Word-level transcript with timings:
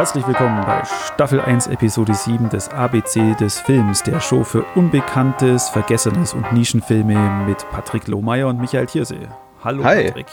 Herzlich 0.00 0.26
willkommen 0.26 0.64
bei 0.64 0.82
Staffel 1.12 1.42
1, 1.42 1.66
Episode 1.66 2.14
7 2.14 2.48
des 2.48 2.70
ABC 2.70 3.34
des 3.38 3.60
Films, 3.60 4.02
der 4.02 4.18
Show 4.18 4.44
für 4.44 4.64
Unbekanntes, 4.74 5.68
Vergessenes 5.68 6.32
und 6.32 6.50
Nischenfilme 6.54 7.44
mit 7.46 7.58
Patrick 7.70 8.08
Lohmeier 8.08 8.48
und 8.48 8.58
Michael 8.58 8.86
Thiersee. 8.86 9.28
Hallo 9.62 9.84
Hi. 9.84 10.04
Patrick. 10.04 10.28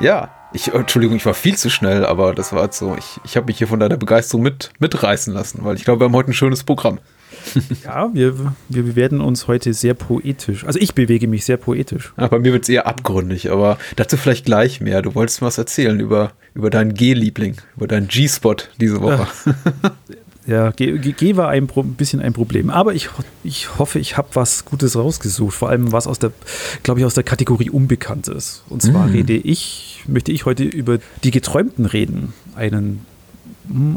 Ja, 0.00 0.30
ich, 0.54 0.72
Entschuldigung, 0.72 1.16
ich 1.16 1.26
war 1.26 1.34
viel 1.34 1.54
zu 1.54 1.68
schnell, 1.68 2.06
aber 2.06 2.34
das 2.34 2.54
war 2.54 2.64
jetzt 2.64 2.78
so, 2.78 2.96
ich, 2.98 3.20
ich 3.22 3.36
habe 3.36 3.44
mich 3.48 3.58
hier 3.58 3.68
von 3.68 3.78
deiner 3.78 3.98
Begeisterung 3.98 4.42
mit, 4.42 4.70
mitreißen 4.78 5.34
lassen, 5.34 5.62
weil 5.64 5.76
ich 5.76 5.84
glaube, 5.84 6.00
wir 6.00 6.04
haben 6.06 6.16
heute 6.16 6.30
ein 6.30 6.32
schönes 6.34 6.64
Programm. 6.64 6.98
Ja, 7.84 8.08
wir, 8.12 8.54
wir 8.68 8.96
werden 8.96 9.20
uns 9.20 9.48
heute 9.48 9.74
sehr 9.74 9.94
poetisch, 9.94 10.64
also 10.64 10.78
ich 10.78 10.94
bewege 10.94 11.28
mich 11.28 11.44
sehr 11.44 11.58
poetisch. 11.58 12.12
Ja, 12.18 12.26
bei 12.28 12.38
mir 12.38 12.52
wird 12.54 12.64
es 12.64 12.68
eher 12.70 12.86
abgründig, 12.86 13.52
aber 13.52 13.78
dazu 13.96 14.16
vielleicht 14.16 14.46
gleich 14.46 14.80
mehr. 14.80 15.02
Du 15.02 15.14
wolltest 15.14 15.42
was 15.42 15.58
erzählen 15.58 16.00
über, 16.00 16.32
über 16.54 16.70
deinen 16.70 16.94
G-Liebling, 16.94 17.56
über 17.76 17.86
deinen 17.86 18.08
G-Spot 18.08 18.56
diese 18.80 19.00
Woche. 19.00 19.26
Ja, 20.46 20.70
G, 20.70 20.98
G, 20.98 21.12
G 21.12 21.36
war 21.36 21.48
ein 21.50 21.66
Pro- 21.66 21.82
bisschen 21.82 22.20
ein 22.20 22.32
Problem, 22.32 22.70
aber 22.70 22.94
ich, 22.94 23.08
ich 23.44 23.78
hoffe, 23.78 23.98
ich 23.98 24.16
habe 24.16 24.28
was 24.34 24.64
Gutes 24.64 24.96
rausgesucht, 24.96 25.54
vor 25.54 25.68
allem 25.68 25.92
was 25.92 26.06
aus 26.06 26.18
der, 26.18 26.32
glaube 26.82 27.00
ich, 27.00 27.06
aus 27.06 27.14
der 27.14 27.22
Kategorie 27.24 27.70
Unbekanntes. 27.70 28.62
Und 28.68 28.82
zwar 28.82 29.06
Mm. 29.06 29.12
rede 29.12 29.34
ich, 29.34 30.02
möchte 30.08 30.32
ich 30.32 30.46
heute 30.46 30.64
über 30.64 30.98
die 31.22 31.30
Geträumten 31.30 31.84
reden, 31.84 32.32
einen 32.56 33.04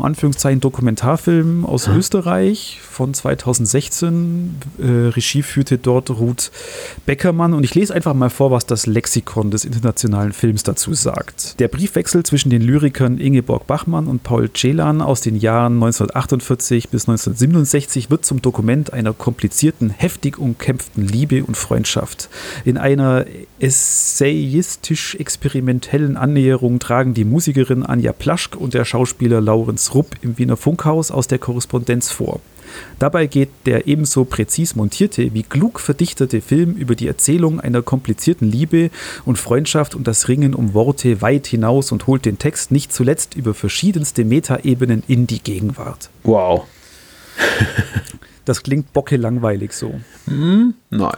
Anführungszeichen 0.01 0.59
Dokumentarfilm 0.59 1.65
aus 1.65 1.87
Österreich 1.87 2.79
von 2.81 3.13
2016. 3.13 4.55
Äh, 4.77 4.83
Regie 5.09 5.41
führte 5.41 5.77
dort 5.77 6.09
Ruth 6.11 6.51
Beckermann 7.05 7.53
und 7.53 7.63
ich 7.63 7.73
lese 7.73 7.93
einfach 7.93 8.13
mal 8.13 8.29
vor, 8.29 8.51
was 8.51 8.65
das 8.65 8.85
Lexikon 8.85 9.51
des 9.51 9.63
internationalen 9.65 10.33
Films 10.33 10.63
dazu 10.63 10.93
sagt. 10.93 11.59
Der 11.59 11.69
Briefwechsel 11.69 12.23
zwischen 12.23 12.49
den 12.49 12.61
Lyrikern 12.61 13.17
Ingeborg 13.17 13.65
Bachmann 13.65 14.07
und 14.07 14.23
Paul 14.23 14.51
Celan 14.53 15.01
aus 15.01 15.21
den 15.21 15.37
Jahren 15.37 15.73
1948 15.73 16.89
bis 16.89 17.07
1967 17.07 18.11
wird 18.11 18.25
zum 18.25 18.41
Dokument 18.41 18.91
einer 18.93 19.13
komplizierten, 19.13 19.89
heftig 19.89 20.37
umkämpften 20.37 21.07
Liebe 21.07 21.43
und 21.43 21.57
Freundschaft. 21.57 22.29
In 22.63 22.77
einer 22.77 23.25
essayistisch-experimentellen 23.59 26.17
Annäherung 26.17 26.79
tragen 26.79 27.13
die 27.13 27.25
Musikerin 27.25 27.83
Anja 27.83 28.13
Plaschk 28.13 28.55
und 28.55 28.73
der 28.73 28.85
Schauspieler 28.85 29.41
Laurenz 29.53 29.93
Rupp 29.93 30.15
im 30.23 30.39
Wiener 30.39 30.57
Funkhaus 30.57 31.11
aus 31.11 31.27
der 31.27 31.37
Korrespondenz 31.37 32.09
vor. 32.09 32.39
Dabei 32.97 33.27
geht 33.27 33.49
der 33.67 33.85
ebenso 33.85 34.25
präzis 34.25 34.75
montierte 34.75 35.31
wie 35.35 35.43
klug 35.43 35.79
verdichtete 35.79 36.41
Film 36.41 36.73
über 36.73 36.95
die 36.95 37.07
Erzählung 37.07 37.59
einer 37.59 37.83
komplizierten 37.83 38.49
Liebe 38.51 38.89
und 39.25 39.37
Freundschaft 39.37 39.93
und 39.93 40.07
das 40.07 40.27
Ringen 40.27 40.55
um 40.55 40.73
Worte 40.73 41.21
weit 41.21 41.45
hinaus 41.45 41.91
und 41.91 42.07
holt 42.07 42.25
den 42.25 42.39
Text 42.39 42.71
nicht 42.71 42.91
zuletzt 42.91 43.35
über 43.35 43.53
verschiedenste 43.53 44.25
Metaebenen 44.25 45.03
in 45.07 45.27
die 45.27 45.39
Gegenwart. 45.39 46.09
Wow. 46.23 46.63
Das 48.45 48.63
klingt 48.63 48.91
bocke 48.91 49.17
langweilig 49.17 49.73
so. 49.73 50.01
Nein. 50.89 51.17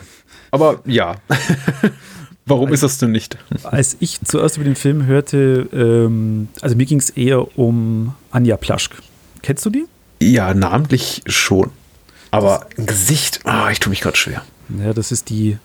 Aber 0.51 0.81
ja. 0.85 1.15
Warum 2.47 2.71
ist 2.71 2.83
das 2.83 2.99
denn 2.99 3.11
nicht? 3.11 3.37
Als 3.63 3.97
ich 3.99 4.19
zuerst 4.23 4.57
über 4.57 4.65
den 4.65 4.75
Film 4.75 5.07
hörte, 5.07 5.67
ähm, 5.73 6.47
also 6.61 6.75
mir 6.75 6.85
ging 6.85 6.99
es 6.99 7.09
eher 7.09 7.57
um 7.57 8.13
Anja 8.29 8.55
Plaschk. 8.55 8.93
Kennst 9.41 9.65
du 9.65 9.71
die? 9.71 9.85
Ja, 10.21 10.53
namentlich 10.53 11.23
schon. 11.25 11.71
Aber 12.29 12.67
ein 12.77 12.85
Gesicht, 12.85 13.39
ah, 13.45 13.71
ich 13.71 13.79
tue 13.79 13.89
mich 13.89 14.01
gerade 14.01 14.17
schwer. 14.17 14.43
Ja, 14.79 14.93
das 14.93 15.11
ist 15.11 15.29
die, 15.29 15.57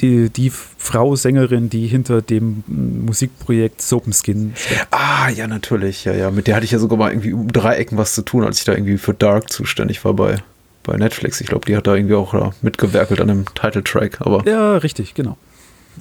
die, 0.00 0.30
die 0.30 0.50
Frau 0.50 1.16
Sängerin, 1.16 1.70
die 1.70 1.86
hinter 1.88 2.22
dem 2.22 2.62
Musikprojekt 2.66 3.82
Soapenskin 3.82 4.52
steckt. 4.54 4.86
Ah, 4.92 5.28
ja, 5.28 5.46
natürlich. 5.48 6.04
Ja, 6.04 6.12
ja. 6.12 6.30
Mit 6.30 6.46
der 6.46 6.56
hatte 6.56 6.64
ich 6.66 6.70
ja 6.70 6.78
sogar 6.78 6.98
mal 6.98 7.10
irgendwie 7.10 7.32
um 7.32 7.52
drei 7.52 7.76
Ecken 7.76 7.98
was 7.98 8.14
zu 8.14 8.22
tun, 8.22 8.44
als 8.44 8.58
ich 8.58 8.64
da 8.64 8.72
irgendwie 8.72 8.98
für 8.98 9.14
Dark 9.14 9.50
zuständig 9.50 10.04
war 10.04 10.14
bei, 10.14 10.36
bei 10.84 10.96
Netflix. 10.96 11.40
Ich 11.40 11.48
glaube, 11.48 11.66
die 11.66 11.76
hat 11.76 11.86
da 11.86 11.94
irgendwie 11.94 12.14
auch 12.14 12.32
da 12.32 12.52
mitgewerkelt 12.62 13.20
an 13.20 13.30
einem 13.30 13.44
Title-Track. 13.54 14.20
Aber 14.20 14.46
Ja, 14.48 14.76
richtig, 14.76 15.14
genau. 15.14 15.36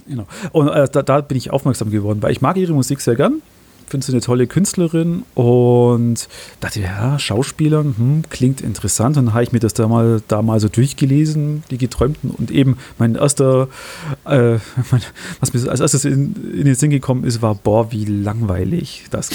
Genau. 0.07 0.27
Und 0.51 0.69
äh, 0.69 0.87
da, 0.91 1.01
da 1.01 1.21
bin 1.21 1.37
ich 1.37 1.51
aufmerksam 1.51 1.89
geworden, 1.91 2.21
weil 2.21 2.31
ich 2.31 2.41
mag 2.41 2.57
ihre 2.57 2.73
Musik 2.73 3.01
sehr 3.01 3.15
gern. 3.15 3.41
Finde 3.87 4.05
sie 4.05 4.13
eine 4.13 4.21
tolle 4.21 4.47
Künstlerin 4.47 5.23
und 5.35 6.27
dachte, 6.61 6.79
ja, 6.79 7.19
Schauspieler, 7.19 7.83
hm, 7.83 8.23
klingt 8.29 8.61
interessant. 8.61 9.17
Und 9.17 9.25
dann 9.25 9.33
habe 9.33 9.43
ich 9.43 9.51
mir 9.51 9.59
das 9.59 9.73
da 9.73 9.87
mal, 9.87 10.21
da 10.27 10.41
mal 10.41 10.59
so 10.59 10.67
durchgelesen, 10.67 11.63
die 11.69 11.77
Geträumten. 11.77 12.31
Und 12.31 12.49
eben 12.49 12.77
mein 12.97 13.15
erster, 13.15 13.67
äh, 14.25 14.53
mein, 14.91 15.01
was 15.39 15.53
mir 15.53 15.69
als 15.69 15.79
erstes 15.79 16.05
in, 16.05 16.33
in 16.57 16.65
den 16.65 16.75
Sinn 16.75 16.89
gekommen 16.89 17.23
ist, 17.23 17.41
war, 17.41 17.55
boah, 17.55 17.91
wie 17.91 18.05
langweilig 18.05 19.05
das. 19.11 19.29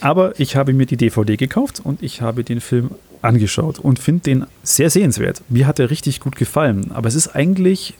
Aber 0.00 0.38
ich 0.38 0.56
habe 0.56 0.72
mir 0.72 0.86
die 0.86 0.98
DVD 0.98 1.36
gekauft 1.36 1.80
und 1.82 2.02
ich 2.02 2.20
habe 2.20 2.44
den 2.44 2.60
Film 2.60 2.90
angeschaut 3.22 3.78
und 3.78 3.98
finde 3.98 4.22
den 4.22 4.46
sehr 4.62 4.90
sehenswert. 4.90 5.42
Mir 5.48 5.66
hat 5.66 5.78
er 5.78 5.90
richtig 5.90 6.20
gut 6.20 6.36
gefallen. 6.36 6.92
Aber 6.92 7.08
es 7.08 7.14
ist 7.14 7.34
eigentlich 7.34 7.94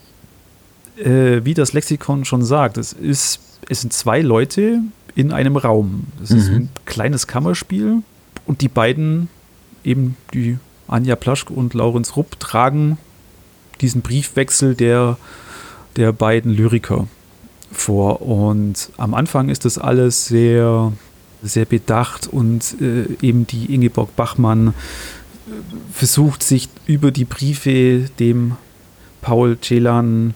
äh, 0.96 1.44
wie 1.44 1.54
das 1.54 1.72
Lexikon 1.72 2.24
schon 2.24 2.44
sagt, 2.44 2.76
es, 2.78 2.92
ist, 2.92 3.40
es 3.68 3.80
sind 3.82 3.92
zwei 3.92 4.20
Leute 4.20 4.80
in 5.14 5.32
einem 5.32 5.56
Raum. 5.56 6.06
Es 6.22 6.30
ist 6.30 6.48
Mhm. 6.50 6.54
ein 6.56 6.68
kleines 6.84 7.26
Kammerspiel 7.26 8.02
und 8.46 8.60
die 8.60 8.68
beiden, 8.68 9.28
eben 9.84 10.16
die 10.34 10.58
Anja 10.88 11.16
Plaschk 11.16 11.50
und 11.50 11.74
Laurenz 11.74 12.16
Rupp, 12.16 12.38
tragen 12.38 12.98
diesen 13.80 14.02
Briefwechsel 14.02 14.74
der, 14.74 15.16
der 15.96 16.12
beiden 16.12 16.52
Lyriker 16.52 17.08
vor. 17.72 18.22
Und 18.22 18.90
am 18.96 19.14
Anfang 19.14 19.48
ist 19.48 19.64
das 19.64 19.78
alles 19.78 20.26
sehr, 20.26 20.92
sehr 21.42 21.64
bedacht 21.64 22.26
und 22.26 22.76
äh, 22.80 23.04
eben 23.20 23.46
die 23.46 23.74
Ingeborg 23.74 24.14
Bachmann 24.16 24.68
äh, 24.68 24.72
versucht 25.92 26.42
sich 26.42 26.68
über 26.86 27.10
die 27.10 27.24
Briefe 27.24 28.08
dem 28.18 28.56
Paul 29.22 29.58
Celan 29.60 30.34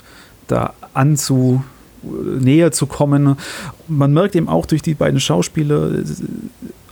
da 0.50 0.74
anzu 0.94 1.62
näher 2.02 2.72
zu 2.72 2.86
kommen. 2.86 3.36
Man 3.88 4.12
merkt 4.14 4.34
eben 4.34 4.48
auch 4.48 4.66
durch 4.66 4.82
die 4.82 4.94
beiden 4.94 5.20
Schauspieler, 5.20 5.90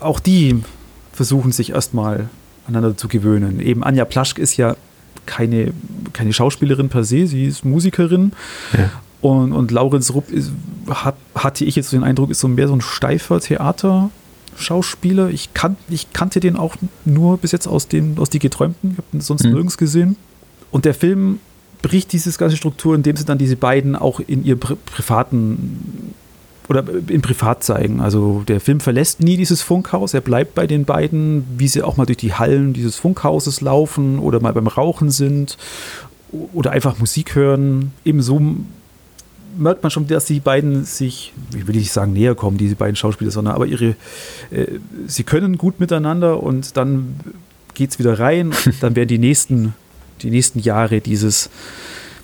auch 0.00 0.20
die 0.20 0.62
versuchen 1.12 1.50
sich 1.52 1.70
erstmal 1.70 2.28
aneinander 2.66 2.96
zu 2.96 3.08
gewöhnen. 3.08 3.60
Eben 3.60 3.82
Anja 3.82 4.04
Plaschk 4.04 4.38
ist 4.38 4.56
ja 4.56 4.76
keine, 5.26 5.72
keine 6.12 6.32
Schauspielerin 6.32 6.88
per 6.91 7.04
se, 7.04 7.26
sie 7.26 7.46
ist 7.46 7.64
Musikerin. 7.64 8.32
Ja. 8.76 8.91
Und, 9.20 9.52
und 9.52 9.70
Laurenz 9.70 10.12
Rupp 10.12 10.30
ist, 10.30 10.52
hat, 10.88 11.16
hatte 11.34 11.64
ich 11.64 11.75
jetzt 11.76 11.90
so 11.90 11.96
den 11.96 12.04
Eindruck, 12.04 12.30
ist 12.30 12.40
so 12.40 12.48
mehr 12.48 12.69
so 12.69 12.75
ein 12.75 12.80
steifer 12.80 13.40
Theaterschauspieler. 13.40 15.30
Ich, 15.30 15.54
kan, 15.54 15.76
ich 15.88 16.12
kannte 16.12 16.40
den 16.40 16.56
auch 16.56 16.76
nur 17.04 17.38
bis 17.38 17.52
jetzt 17.52 17.66
aus, 17.66 17.88
den, 17.88 18.19
aus 18.19 18.30
Die 18.30 18.38
Geträumten. 18.38 18.92
Ich 18.92 18.98
habe 18.98 19.06
ihn 19.12 19.20
sonst 19.20 19.44
Mhm. 19.44 19.50
nirgends 19.52 19.76
gesehen. 19.78 20.16
Und 20.70 20.84
der 20.84 20.94
Film 20.94 21.40
bricht 21.83 22.12
diese 22.12 22.31
ganze 22.39 22.56
Struktur, 22.56 22.94
indem 22.94 23.16
sie 23.16 23.25
dann 23.25 23.39
diese 23.39 23.56
beiden 23.56 23.97
auch 23.97 24.21
in 24.21 24.44
ihr 24.44 24.56
pri 24.56 24.77
privaten 24.77 26.15
oder 26.69 26.84
im 27.09 27.22
Privat 27.22 27.65
zeigen. 27.65 28.00
Also 28.00 28.43
der 28.47 28.61
Film 28.61 28.81
verlässt 28.81 29.21
nie 29.21 29.37
dieses 29.37 29.62
Funkhaus, 29.62 30.12
er 30.12 30.21
bleibt 30.21 30.55
bei 30.55 30.67
den 30.67 30.84
beiden, 30.84 31.47
wie 31.56 31.69
sie 31.69 31.83
auch 31.83 31.97
mal 31.97 32.05
durch 32.05 32.19
die 32.19 32.34
Hallen 32.34 32.75
dieses 32.75 32.97
Funkhauses 32.97 33.61
laufen 33.61 34.19
oder 34.19 34.41
mal 34.41 34.53
beim 34.53 34.67
Rauchen 34.67 35.11
sind 35.11 35.56
oder 36.53 36.72
einfach 36.72 36.99
Musik 36.99 37.34
hören. 37.34 37.93
Ebenso 38.05 38.41
merkt 39.56 39.83
man 39.83 39.91
schon, 39.91 40.06
dass 40.06 40.27
die 40.27 40.41
beiden 40.41 40.84
sich, 40.84 41.33
ich 41.56 41.67
will 41.67 41.77
nicht 41.77 41.93
sagen 41.93 42.12
näher 42.12 42.34
kommen, 42.34 42.59
diese 42.59 42.77
beiden 42.77 42.97
Schauspieler, 42.97 43.31
sondern 43.31 43.55
aber 43.55 43.67
ihre, 43.67 43.97
äh, 44.50 44.67
sie 45.06 45.25
können 45.25 45.59
gut 45.59 45.81
miteinander 45.81 46.43
und 46.43 46.77
dann 46.77 47.17
geht 47.75 47.91
es 47.91 47.99
wieder 47.99 48.19
rein, 48.19 48.53
dann 48.81 48.94
werden 48.94 49.09
die 49.09 49.19
nächsten, 49.19 49.75
die 50.23 50.31
nächsten 50.31 50.61
Jahre 50.61 51.01
dieses, 51.01 51.51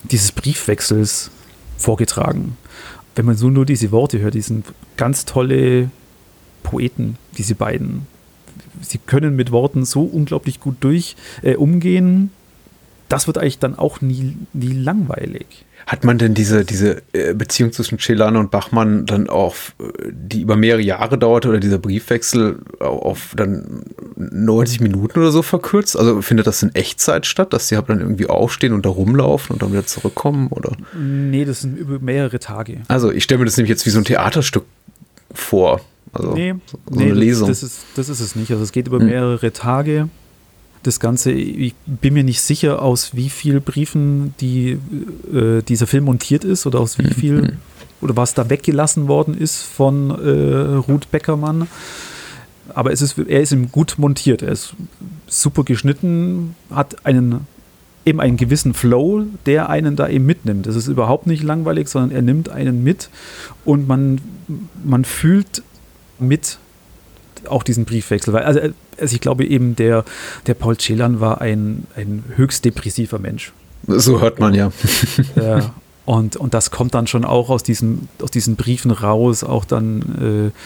dieses 0.05 0.32
Briefwechsels 0.32 1.31
vorgetragen. 1.77 2.56
Wenn 3.14 3.26
man 3.26 3.37
so 3.37 3.49
nur 3.49 3.67
diese 3.67 3.93
Worte 3.93 4.20
hört, 4.20 4.35
die 4.35 4.41
sind 4.41 4.67
ganz 4.96 5.25
tolle 5.25 5.91
Poeten, 6.62 7.17
diese 7.37 7.55
beiden. 7.55 8.06
Sie 8.81 8.99
können 8.99 9.37
mit 9.37 9.52
Worten 9.52 9.85
so 9.85 10.02
unglaublich 10.02 10.61
gut 10.61 10.76
durch 10.81 11.17
äh, 11.43 11.55
umgehen. 11.55 12.31
Das 13.08 13.26
wird 13.26 13.38
eigentlich 13.38 13.58
dann 13.58 13.76
auch 13.78 14.00
nie, 14.00 14.36
nie 14.52 14.72
langweilig. 14.72 15.46
Hat 15.86 16.02
man 16.02 16.16
denn 16.16 16.32
diese, 16.32 16.64
diese 16.64 17.02
äh, 17.12 17.34
Beziehung 17.34 17.70
zwischen 17.72 17.98
Celano 17.98 18.40
und 18.40 18.50
Bachmann 18.50 19.04
dann 19.04 19.28
auf, 19.28 19.74
äh, 19.78 19.84
die 20.10 20.40
über 20.40 20.56
mehrere 20.56 20.80
Jahre 20.80 21.18
dauerte 21.18 21.50
oder 21.50 21.60
dieser 21.60 21.76
Briefwechsel 21.76 22.58
au- 22.80 23.00
auf 23.00 23.34
dann 23.36 23.82
90 24.16 24.80
Minuten 24.80 25.18
oder 25.18 25.30
so 25.30 25.42
verkürzt? 25.42 25.98
Also 25.98 26.22
findet 26.22 26.46
das 26.46 26.62
in 26.62 26.74
Echtzeit 26.74 27.26
statt, 27.26 27.52
dass 27.52 27.68
die 27.68 27.76
halt 27.76 27.90
dann 27.90 28.00
irgendwie 28.00 28.28
aufstehen 28.30 28.72
und 28.72 28.86
da 28.86 28.88
rumlaufen 28.88 29.52
und 29.52 29.62
dann 29.62 29.72
wieder 29.72 29.84
zurückkommen? 29.84 30.48
Oder? 30.48 30.72
Nee, 30.98 31.44
das 31.44 31.60
sind 31.60 31.76
über 31.76 31.98
mehrere 31.98 32.38
Tage. 32.38 32.80
Also 32.88 33.12
ich 33.12 33.24
stelle 33.24 33.40
mir 33.40 33.44
das 33.44 33.58
nämlich 33.58 33.68
jetzt 33.68 33.84
wie 33.84 33.90
so 33.90 33.98
ein 33.98 34.04
Theaterstück 34.06 34.64
vor. 35.34 35.82
Also 36.14 36.32
nee, 36.32 36.54
so, 36.64 36.78
nee 36.90 37.04
eine 37.04 37.12
Lesung. 37.14 37.48
Das 37.48 37.62
ist, 37.62 37.80
das 37.96 38.08
ist 38.08 38.20
es 38.20 38.36
nicht. 38.36 38.50
Also 38.50 38.62
es 38.62 38.72
geht 38.72 38.86
über 38.86 39.00
Hm. 39.00 39.06
mehrere 39.06 39.52
Tage. 39.52 40.08
Das 40.84 41.00
Ganze, 41.00 41.32
ich 41.32 41.75
bin 41.86 42.14
mir 42.14 42.22
nicht 42.25 42.40
sicher, 42.42 42.81
aus 42.82 43.14
wie 43.16 43.28
vielen 43.31 43.62
Briefen 43.62 44.34
die, 44.40 44.78
äh, 45.32 45.62
dieser 45.62 45.86
Film 45.88 46.04
montiert 46.04 46.44
ist 46.44 46.66
oder 46.66 46.78
aus 46.81 46.98
wie 46.98 47.04
Mhm. 47.06 47.10
viel 47.14 47.56
oder 48.00 48.16
was 48.16 48.34
da 48.34 48.48
weggelassen 48.50 49.08
worden 49.08 49.34
ist 49.36 49.62
von 49.62 50.10
äh, 50.10 50.76
Ruth 50.76 51.10
Beckermann. 51.10 51.66
aber 52.75 52.92
es 52.92 53.02
ist, 53.02 53.19
er 53.19 53.40
ist 53.40 53.52
ihm 53.52 53.70
gut 53.72 53.94
montiert. 53.98 54.42
Er 54.42 54.52
ist 54.52 54.75
super 55.26 55.64
geschnitten, 55.64 56.54
hat 56.70 57.04
einen 57.06 57.46
eben 58.06 58.20
einen 58.20 58.37
gewissen 58.37 58.75
Flow, 58.75 59.25
der 59.46 59.70
einen 59.70 59.96
da 59.96 60.08
eben 60.08 60.26
mitnimmt. 60.26 60.66
Das 60.66 60.76
ist 60.76 60.88
überhaupt 60.88 61.26
nicht 61.26 61.42
langweilig, 61.42 61.88
sondern 61.88 62.10
er 62.14 62.22
nimmt 62.22 62.48
einen 62.50 62.82
mit 62.84 63.08
und 63.64 63.88
man, 63.88 64.20
man 64.84 65.04
fühlt 65.06 65.62
mit 66.19 66.58
auch 67.49 67.62
diesen 67.62 67.85
Briefwechsel. 67.85 68.32
Weil, 68.32 68.44
also, 68.44 68.61
also 68.99 69.14
ich 69.14 69.20
glaube 69.20 69.44
eben, 69.44 69.76
der, 69.76 70.05
der 70.46 70.55
Paul 70.55 70.76
Celan 70.79 71.20
war 71.20 71.41
ein, 71.41 71.87
ein 71.96 72.25
höchst 72.37 72.64
depressiver 72.64 73.19
Mensch. 73.19 73.52
So 73.87 74.20
hört 74.20 74.41
man 74.41 74.55
ja. 74.55 74.73
ja. 75.37 75.75
Und, 76.06 76.37
und 76.37 76.55
das 76.55 76.70
kommt 76.70 76.94
dann 76.94 77.06
schon 77.06 77.25
auch 77.25 77.49
aus 77.49 77.62
diesen, 77.62 78.08
aus 78.23 78.31
diesen 78.31 78.56
Briefen 78.56 78.91
raus, 78.91 79.43
auch 79.43 79.64
dann 79.64 80.52
äh, 80.52 80.58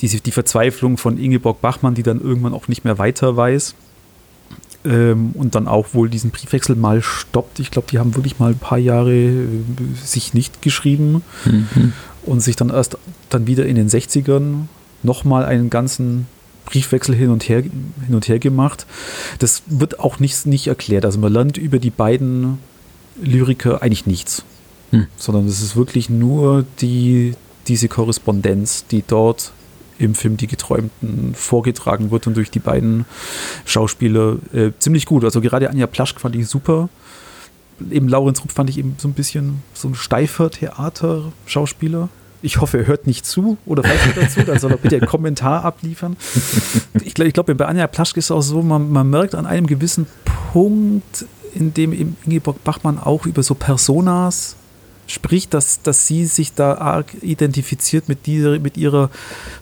diese, 0.00 0.20
die 0.20 0.30
Verzweiflung 0.30 0.96
von 0.96 1.18
Ingeborg 1.18 1.60
Bachmann, 1.60 1.94
die 1.94 2.02
dann 2.02 2.20
irgendwann 2.20 2.54
auch 2.54 2.68
nicht 2.68 2.84
mehr 2.84 2.98
weiter 2.98 3.36
weiß. 3.36 3.74
Ähm, 4.82 5.32
und 5.34 5.54
dann 5.54 5.68
auch 5.68 5.88
wohl 5.92 6.08
diesen 6.08 6.30
Briefwechsel 6.30 6.74
mal 6.74 7.02
stoppt. 7.02 7.58
Ich 7.58 7.70
glaube, 7.70 7.88
die 7.90 7.98
haben 7.98 8.14
wirklich 8.14 8.38
mal 8.38 8.52
ein 8.52 8.58
paar 8.58 8.78
Jahre 8.78 9.14
äh, 9.14 9.46
sich 10.02 10.32
nicht 10.32 10.62
geschrieben 10.62 11.22
mhm. 11.44 11.92
und 12.22 12.40
sich 12.40 12.56
dann 12.56 12.70
erst 12.70 12.96
dann 13.28 13.46
wieder 13.46 13.66
in 13.66 13.76
den 13.76 13.88
60ern 13.88 14.66
nochmal 15.02 15.44
einen 15.44 15.70
ganzen 15.70 16.26
Briefwechsel 16.66 17.14
hin 17.14 17.30
und 17.30 17.48
her, 17.48 17.62
hin 17.62 18.14
und 18.14 18.28
her 18.28 18.38
gemacht. 18.38 18.86
Das 19.38 19.62
wird 19.66 20.00
auch 20.00 20.18
nicht, 20.18 20.46
nicht 20.46 20.68
erklärt. 20.68 21.04
Also 21.04 21.18
man 21.18 21.32
lernt 21.32 21.56
über 21.56 21.78
die 21.78 21.90
beiden 21.90 22.58
Lyriker 23.20 23.82
eigentlich 23.82 24.06
nichts. 24.06 24.44
Hm. 24.90 25.06
Sondern 25.16 25.46
es 25.46 25.62
ist 25.62 25.76
wirklich 25.76 26.10
nur 26.10 26.64
die, 26.80 27.34
diese 27.68 27.88
Korrespondenz, 27.88 28.86
die 28.86 29.04
dort 29.06 29.52
im 29.98 30.14
Film 30.14 30.36
Die 30.36 30.46
Geträumten 30.46 31.34
vorgetragen 31.34 32.10
wird 32.10 32.26
und 32.26 32.36
durch 32.36 32.50
die 32.50 32.58
beiden 32.58 33.04
Schauspieler 33.66 34.38
äh, 34.52 34.70
ziemlich 34.78 35.04
gut. 35.04 35.24
Also 35.24 35.40
gerade 35.40 35.68
Anja 35.68 35.86
Plaschk 35.86 36.20
fand 36.20 36.34
ich 36.36 36.48
super. 36.48 36.88
Eben 37.90 38.08
Laurenz 38.08 38.40
Rupp 38.40 38.52
fand 38.52 38.70
ich 38.70 38.78
eben 38.78 38.96
so 38.98 39.08
ein 39.08 39.12
bisschen 39.12 39.62
so 39.74 39.88
ein 39.88 39.94
steifer 39.94 40.50
Theater-Schauspieler. 40.50 42.08
Ich 42.42 42.60
hoffe, 42.60 42.78
er 42.78 42.86
hört 42.86 43.06
nicht 43.06 43.26
zu 43.26 43.58
oder 43.66 43.82
vielleicht 43.82 44.16
dazu, 44.16 44.40
dann 44.42 44.58
soll 44.58 44.72
er 44.72 44.78
bitte 44.78 44.96
einen 44.96 45.06
Kommentar 45.06 45.64
abliefern. 45.64 46.16
Ich 47.04 47.14
glaube, 47.14 47.32
glaub, 47.32 47.46
bei 47.58 47.66
Anja 47.66 47.86
Plaschk 47.86 48.16
ist 48.16 48.26
es 48.26 48.30
auch 48.30 48.40
so, 48.40 48.62
man, 48.62 48.90
man 48.90 49.10
merkt 49.10 49.34
an 49.34 49.46
einem 49.46 49.66
gewissen 49.66 50.06
Punkt, 50.52 51.26
in 51.54 51.74
dem 51.74 52.16
Ingeborg 52.24 52.62
Bachmann 52.64 52.98
auch 52.98 53.26
über 53.26 53.42
so 53.42 53.54
Personas 53.54 54.56
spricht, 55.06 55.54
dass, 55.54 55.82
dass 55.82 56.06
sie 56.06 56.24
sich 56.26 56.54
da 56.54 56.74
arg 56.74 57.14
identifiziert 57.20 58.08
mit, 58.08 58.26
dieser, 58.26 58.58
mit 58.58 58.76
ihrer 58.76 59.10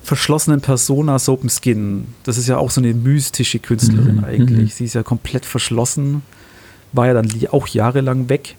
verschlossenen 0.03 0.61
Persona 0.61 1.19
Soap 1.19 1.51
Skin. 1.51 2.07
Das 2.25 2.37
ist 2.37 2.49
ja 2.49 2.59
auch 2.59 2.71
so 2.71 2.81
eine 2.81 2.93
mystische 2.93 3.59
Künstlerin 3.59 4.17
mhm. 4.17 4.25
eigentlich. 4.25 4.73
Mhm. 4.73 4.77
Sie 4.77 4.85
ist 4.85 4.95
ja 4.95 5.03
komplett 5.03 5.47
verschlossen, 5.47 6.23
war 6.93 7.07
ja 7.07 7.15
dann 7.15 7.29
auch 7.51 7.67
jahrelang 7.69 8.29
weg 8.29 8.57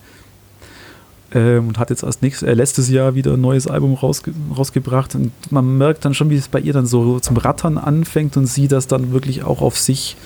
ähm, 1.34 1.70
und 1.70 1.80
hat 1.80 1.90
jetzt 1.90 2.04
erst 2.04 2.22
nächstes, 2.22 2.48
äh, 2.48 2.54
letztes 2.54 2.90
Jahr 2.90 3.16
wieder 3.16 3.34
ein 3.34 3.42
neues 3.42 3.68
Album 3.68 3.94
rausge 3.94 4.34
rausgebracht. 4.56 5.16
Und 5.16 5.32
man 5.52 5.78
merkt 5.78 6.06
dann 6.06 6.14
schon, 6.14 6.30
wie 6.30 6.36
es 6.36 6.48
bei 6.48 6.60
ihr 6.60 6.74
dann 6.74 6.86
so 6.86 7.20
zum 7.20 7.38
Rattern 7.38 7.78
anfängt 7.78 8.38
und 8.38 8.48
sie 8.48 8.68
das 8.68 8.88
dann 8.88 9.12
wirklich 9.12 9.44
auch 9.44 9.62
auf 9.62 9.78
sich, 9.78 10.18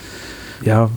ja, 0.63 0.89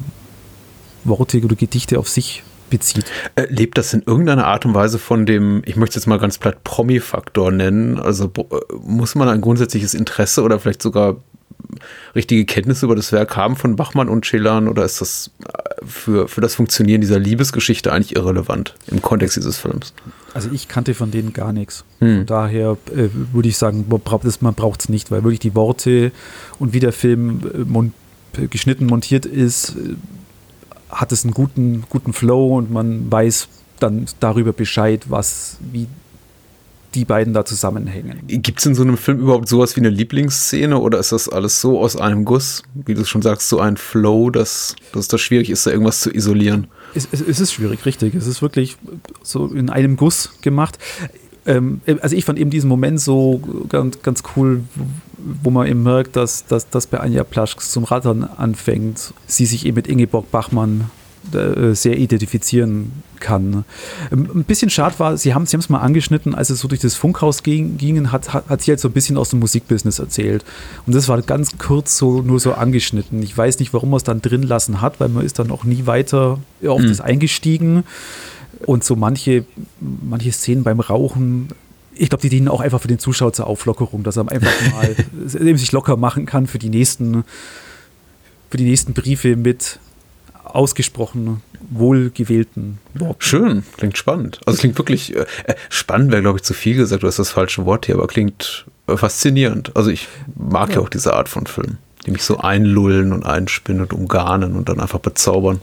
Worte 1.04 1.40
oder 1.42 1.56
Gedichte 1.56 1.98
auf 1.98 2.08
sich 2.08 2.42
bezieht. 2.70 3.04
Äh, 3.36 3.46
lebt 3.48 3.78
das 3.78 3.92
in 3.92 4.02
irgendeiner 4.04 4.46
Art 4.46 4.66
und 4.66 4.74
Weise 4.74 4.98
von 4.98 5.26
dem, 5.26 5.62
ich 5.64 5.76
möchte 5.76 5.98
es 5.98 6.04
jetzt 6.04 6.06
mal 6.06 6.18
ganz 6.18 6.38
platt 6.38 6.64
Promi-Faktor 6.64 7.52
nennen? 7.52 7.98
Also 7.98 8.26
äh, 8.26 8.74
muss 8.80 9.14
man 9.14 9.28
ein 9.28 9.40
grundsätzliches 9.40 9.94
Interesse 9.94 10.42
oder 10.42 10.58
vielleicht 10.58 10.82
sogar 10.82 11.16
richtige 12.14 12.44
Kenntnisse 12.44 12.86
über 12.86 12.96
das 12.96 13.12
Werk 13.12 13.36
haben 13.36 13.56
von 13.56 13.76
Bachmann 13.76 14.08
und 14.08 14.24
Celan 14.24 14.68
oder 14.68 14.84
ist 14.84 15.00
das 15.00 15.30
äh, 15.46 15.84
für, 15.84 16.28
für 16.28 16.40
das 16.40 16.54
Funktionieren 16.54 17.00
dieser 17.00 17.18
Liebesgeschichte 17.18 17.92
eigentlich 17.92 18.16
irrelevant 18.16 18.74
im 18.88 19.02
Kontext 19.02 19.36
dieses 19.36 19.58
Films? 19.58 19.92
Also 20.34 20.50
ich 20.52 20.68
kannte 20.68 20.94
von 20.94 21.10
denen 21.10 21.32
gar 21.32 21.52
nichts. 21.52 21.84
Hm. 22.00 22.18
Von 22.18 22.26
daher 22.26 22.76
äh, 22.94 23.08
würde 23.32 23.48
ich 23.48 23.56
sagen, 23.56 23.86
man 23.88 24.54
braucht 24.54 24.80
es 24.80 24.88
nicht, 24.88 25.10
weil 25.10 25.22
wirklich 25.22 25.40
die 25.40 25.54
Worte 25.54 26.12
und 26.58 26.72
wie 26.72 26.80
der 26.80 26.92
Film 26.92 27.40
äh, 27.54 27.58
mon 27.58 27.92
geschnitten 28.50 28.84
montiert 28.84 29.24
ist, 29.24 29.76
hat 30.90 31.10
es 31.10 31.24
einen 31.24 31.32
guten, 31.32 31.84
guten 31.88 32.12
Flow 32.12 32.56
und 32.56 32.70
man 32.70 33.10
weiß 33.10 33.48
dann 33.80 34.06
darüber 34.20 34.52
Bescheid, 34.52 35.06
was, 35.08 35.58
wie 35.72 35.86
die 36.96 37.04
beiden 37.04 37.34
da 37.34 37.44
zusammenhängen. 37.44 38.22
Gibt 38.26 38.58
es 38.58 38.66
in 38.66 38.74
so 38.74 38.82
einem 38.82 38.96
Film 38.96 39.20
überhaupt 39.20 39.48
sowas 39.48 39.76
wie 39.76 39.80
eine 39.80 39.90
Lieblingsszene 39.90 40.78
oder 40.78 40.98
ist 40.98 41.12
das 41.12 41.28
alles 41.28 41.60
so 41.60 41.78
aus 41.78 41.96
einem 41.96 42.24
Guss, 42.24 42.62
wie 42.74 42.94
du 42.94 43.04
schon 43.04 43.20
sagst, 43.20 43.50
so 43.50 43.60
ein 43.60 43.76
Flow, 43.76 44.30
dass, 44.30 44.74
dass 44.92 45.06
das 45.06 45.20
schwierig 45.20 45.50
ist, 45.50 45.66
da 45.66 45.70
irgendwas 45.70 46.00
zu 46.00 46.10
isolieren? 46.10 46.68
Es, 46.94 47.06
es, 47.12 47.20
es 47.20 47.38
ist 47.38 47.52
schwierig, 47.52 47.84
richtig. 47.84 48.14
Es 48.14 48.26
ist 48.26 48.40
wirklich 48.40 48.78
so 49.22 49.46
in 49.48 49.68
einem 49.68 49.96
Guss 49.96 50.30
gemacht. 50.40 50.78
Ähm, 51.44 51.82
also 52.00 52.16
ich 52.16 52.24
fand 52.24 52.38
eben 52.38 52.50
diesen 52.50 52.68
Moment 52.68 52.98
so 52.98 53.42
ganz, 53.68 54.00
ganz 54.02 54.22
cool, 54.34 54.62
wo 55.18 55.50
man 55.50 55.66
eben 55.66 55.82
merkt, 55.82 56.16
dass, 56.16 56.46
dass, 56.46 56.70
dass 56.70 56.86
bei 56.86 56.98
Anja 56.98 57.24
Plaschk 57.24 57.60
zum 57.60 57.84
Rattern 57.84 58.24
anfängt, 58.24 59.12
sie 59.26 59.44
sich 59.44 59.66
eben 59.66 59.76
mit 59.76 59.86
Ingeborg 59.86 60.30
Bachmann 60.30 60.90
sehr 61.74 61.98
identifizieren 61.98 62.92
kann. 63.20 63.64
Ähm, 64.12 64.28
ein 64.34 64.44
bisschen 64.44 64.70
schade 64.70 64.98
war, 64.98 65.16
Sie 65.16 65.34
haben 65.34 65.46
Sie 65.46 65.56
es 65.56 65.68
mal 65.68 65.80
angeschnitten, 65.80 66.34
als 66.34 66.50
es 66.50 66.60
so 66.60 66.68
durch 66.68 66.80
das 66.80 66.94
Funkhaus 66.94 67.42
ging, 67.42 67.76
gingen, 67.76 68.12
hat, 68.12 68.32
hat, 68.32 68.48
hat 68.48 68.62
sie 68.62 68.70
halt 68.70 68.80
so 68.80 68.88
ein 68.88 68.92
bisschen 68.92 69.16
aus 69.16 69.30
dem 69.30 69.40
Musikbusiness 69.40 69.98
erzählt. 69.98 70.44
Und 70.86 70.94
das 70.94 71.08
war 71.08 71.20
ganz 71.22 71.58
kurz 71.58 71.96
so 71.96 72.22
nur 72.22 72.40
so 72.40 72.54
angeschnitten. 72.54 73.22
Ich 73.22 73.36
weiß 73.36 73.58
nicht, 73.58 73.72
warum 73.72 73.90
man 73.90 73.98
es 73.98 74.04
dann 74.04 74.22
drin 74.22 74.42
lassen 74.42 74.80
hat, 74.80 75.00
weil 75.00 75.08
man 75.08 75.24
ist 75.24 75.38
dann 75.38 75.50
auch 75.50 75.64
nie 75.64 75.86
weiter 75.86 76.38
auf 76.66 76.80
mhm. 76.80 76.88
das 76.88 77.00
eingestiegen. 77.00 77.84
Und 78.64 78.84
so 78.84 78.96
manche, 78.96 79.44
manche 79.80 80.32
Szenen 80.32 80.62
beim 80.62 80.80
Rauchen 80.80 81.48
ich 81.98 82.10
glaube, 82.10 82.20
die 82.20 82.28
dienen 82.28 82.48
auch 82.48 82.60
einfach 82.60 82.82
für 82.82 82.88
den 82.88 82.98
Zuschauer 82.98 83.32
zur 83.32 83.46
Auflockerung, 83.46 84.02
dass 84.02 84.18
er 84.18 84.30
einfach 84.30 84.52
mal 84.72 84.94
sich 85.26 85.72
locker 85.72 85.96
machen 85.96 86.26
kann 86.26 86.46
für 86.46 86.58
die 86.58 86.68
nächsten, 86.68 87.24
für 88.50 88.58
die 88.58 88.64
nächsten 88.64 88.92
Briefe 88.92 89.34
mit 89.34 89.78
ausgesprochen 90.54 91.42
wohlgewählten 91.70 92.78
Worten. 92.94 93.16
Schön, 93.18 93.62
klingt 93.76 93.98
spannend. 93.98 94.40
Also 94.46 94.60
klingt 94.60 94.78
wirklich 94.78 95.16
äh, 95.16 95.26
spannend, 95.68 96.12
wäre 96.12 96.22
glaube 96.22 96.38
ich 96.38 96.44
zu 96.44 96.54
viel 96.54 96.76
gesagt, 96.76 97.02
du 97.02 97.06
hast 97.06 97.18
das 97.18 97.30
falsche 97.30 97.64
Wort 97.64 97.86
hier, 97.86 97.96
aber 97.96 98.06
klingt 98.06 98.66
äh, 98.86 98.96
faszinierend. 98.96 99.74
Also 99.76 99.90
ich 99.90 100.08
mag 100.34 100.70
ja. 100.70 100.76
ja 100.76 100.80
auch 100.82 100.88
diese 100.88 101.14
Art 101.14 101.28
von 101.28 101.46
Film, 101.46 101.78
die 102.06 102.10
mich 102.10 102.22
so 102.22 102.38
einlullen 102.38 103.12
und 103.12 103.24
einspinnen 103.24 103.82
und 103.82 103.92
umgarnen 103.92 104.54
und 104.54 104.68
dann 104.68 104.80
einfach 104.80 105.00
bezaubern. 105.00 105.60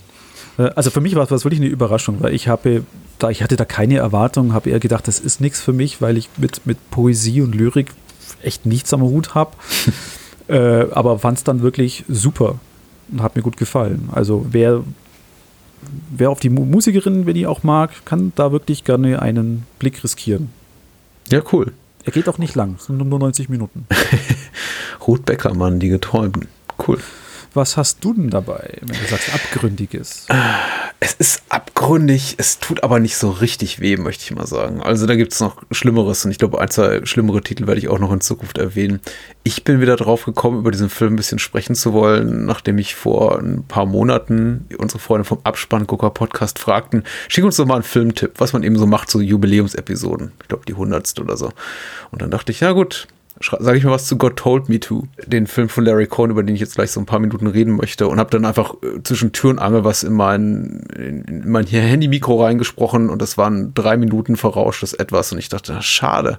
Äh, 0.58 0.70
also 0.76 0.90
für 0.90 1.02
mich 1.02 1.16
war 1.16 1.30
es 1.30 1.46
wirklich 1.46 1.62
eine 1.62 1.70
Überraschung, 1.70 2.18
weil 2.22 2.34
ich 2.34 2.48
habe 2.48 2.84
da 3.20 3.30
ich 3.30 3.42
hatte 3.42 3.56
da 3.56 3.66
keine 3.66 3.98
Erwartungen, 3.98 4.54
habe 4.54 4.70
eher 4.70 4.80
gedacht, 4.80 5.08
das 5.08 5.20
ist 5.20 5.40
nichts 5.40 5.62
für 5.62 5.74
mich, 5.74 6.02
weil 6.02 6.18
ich 6.18 6.30
mit, 6.38 6.66
mit 6.66 6.78
Poesie 6.92 7.42
und 7.42 7.56
Lyrik 7.56 7.92
echt 8.42 8.66
nichts 8.66 8.94
am 8.94 9.02
Hut 9.02 9.36
habe. 9.36 9.52
äh, 10.48 10.92
aber 10.92 11.20
fand 11.20 11.38
es 11.38 11.44
dann 11.44 11.62
wirklich 11.62 12.04
super 12.10 12.60
hat 13.20 13.36
mir 13.36 13.42
gut 13.42 13.58
gefallen. 13.58 14.10
Also 14.12 14.46
wer, 14.52 14.84
wer 16.12 16.30
auf 16.30 16.40
die 16.40 16.50
Musikerin, 16.50 17.26
wenn 17.26 17.36
die 17.36 17.48
auch 17.48 17.64
mag, 17.64 18.06
kann 18.06 18.32
da 18.36 18.52
wirklich 18.52 18.84
gerne 18.84 19.22
einen 19.22 19.66
Blick 19.80 20.04
riskieren. 20.04 20.50
Ja, 21.32 21.42
cool. 21.52 21.72
Er 22.06 22.12
geht 22.12 22.28
auch 22.28 22.38
nicht 22.38 22.56
lang, 22.56 22.76
es 22.78 22.86
sind 22.86 22.98
nur 22.98 23.20
90 23.20 23.48
Minuten. 23.48 23.88
Ruth 25.08 25.26
Beckermann, 25.26 25.80
die 25.80 25.90
Geträumten. 25.90 26.48
Cool. 26.86 27.00
Was 27.56 27.78
hast 27.78 28.04
du 28.04 28.16
denn 28.16 28.32
dabei, 28.32 28.80
wenn 28.82 28.98
du 28.98 29.08
sagst 29.08 29.32
Abgründiges? 29.32 30.26
Es 31.00 31.14
ist 31.14 31.44
abgründig, 31.50 32.36
es 32.38 32.58
tut 32.58 32.84
aber 32.84 33.00
nicht 33.00 33.16
so 33.16 33.30
richtig 33.30 33.80
weh, 33.80 33.96
möchte 33.98 34.24
ich 34.24 34.32
mal 34.34 34.48
sagen. 34.48 34.82
Also 34.82 35.06
da 35.06 35.16
gibt 35.16 35.34
es 35.34 35.40
noch 35.40 35.62
Schlimmeres 35.70 36.26
und 36.26 36.32
ich 36.32 36.40
glaube, 36.40 36.60
ein, 36.60 36.70
zwei 36.70 37.06
schlimmere 37.06 37.42
Titel 37.42 37.68
werde 37.68 37.80
ich 37.80 37.90
auch 37.90 38.00
noch 38.00 38.12
in 38.12 38.22
Zukunft 38.22 38.58
erwähnen. 38.58 39.02
Ich 39.44 39.64
bin 39.64 39.82
wieder 39.82 39.98
drauf 39.98 40.26
gekommen, 40.26 40.60
über 40.60 40.72
diesen 40.72 40.90
Film 40.90 41.14
ein 41.14 41.18
bisschen 41.18 41.38
sprechen 41.38 41.76
zu 41.76 41.94
wollen, 41.94 42.46
nachdem 42.46 42.80
ich 42.80 42.96
vor 42.96 43.38
ein 43.38 43.66
paar 43.68 43.86
Monaten 43.86 44.66
unsere 44.80 45.00
Freunde 45.00 45.26
vom 45.26 45.40
Abspann 45.44 45.86
Gucker 45.86 46.10
Podcast 46.10 46.58
fragten, 46.58 47.04
schick 47.28 47.44
uns 47.44 47.58
doch 47.58 47.66
mal 47.66 47.76
einen 47.76 47.84
Filmtipp, 47.84 48.40
was 48.40 48.54
man 48.54 48.64
eben 48.64 48.80
so 48.80 48.88
macht, 48.88 49.12
so 49.12 49.20
Jubiläumsepisoden. 49.20 50.32
Ich 50.42 50.48
glaube, 50.48 50.66
die 50.68 50.74
hundertste 50.74 51.22
oder 51.22 51.38
so. 51.38 51.52
Und 52.12 52.22
dann 52.22 52.32
dachte 52.32 52.52
ich, 52.52 52.62
ja 52.62 52.72
gut, 52.72 53.08
sage 53.44 53.78
ich 53.78 53.84
mal 53.84 53.92
was 53.92 54.06
zu 54.06 54.18
God 54.18 54.38
Told 54.38 54.70
Me 54.70 54.80
To, 54.80 55.04
den 55.26 55.48
Film 55.48 55.70
von 55.70 55.86
Larry 55.86 56.08
Cohn, 56.08 56.32
über 56.32 56.44
den 56.44 56.56
ich 56.56 56.62
jetzt 56.62 56.76
gleich 56.76 56.92
so 56.92 57.00
ein 57.00 57.06
paar 57.06 57.20
Minuten 57.20 57.48
reden 57.48 57.76
möchte 57.76 58.08
und 58.08 58.20
habe 58.20 58.30
dann 58.30 58.46
einfach 58.46 58.76
äh, 58.82 59.04
zwischen 59.04 59.32
Tür 59.32 59.52
und 59.52 59.60
Angel 59.60 59.84
was 59.84 60.04
in 60.04 60.14
mein, 60.14 60.84
in 60.96 61.44
mein 61.50 61.66
Handy-Mikro 61.66 62.44
reingesprochen 62.44 63.10
und 63.10 63.22
das 63.22 63.38
waren 63.38 63.74
drei 63.74 63.98
Minuten 63.98 64.36
verrauschtes 64.36 64.94
Etwas 64.94 65.32
und 65.32 65.40
ich 65.40 65.50
dachte, 65.50 65.78
schade, 65.82 66.38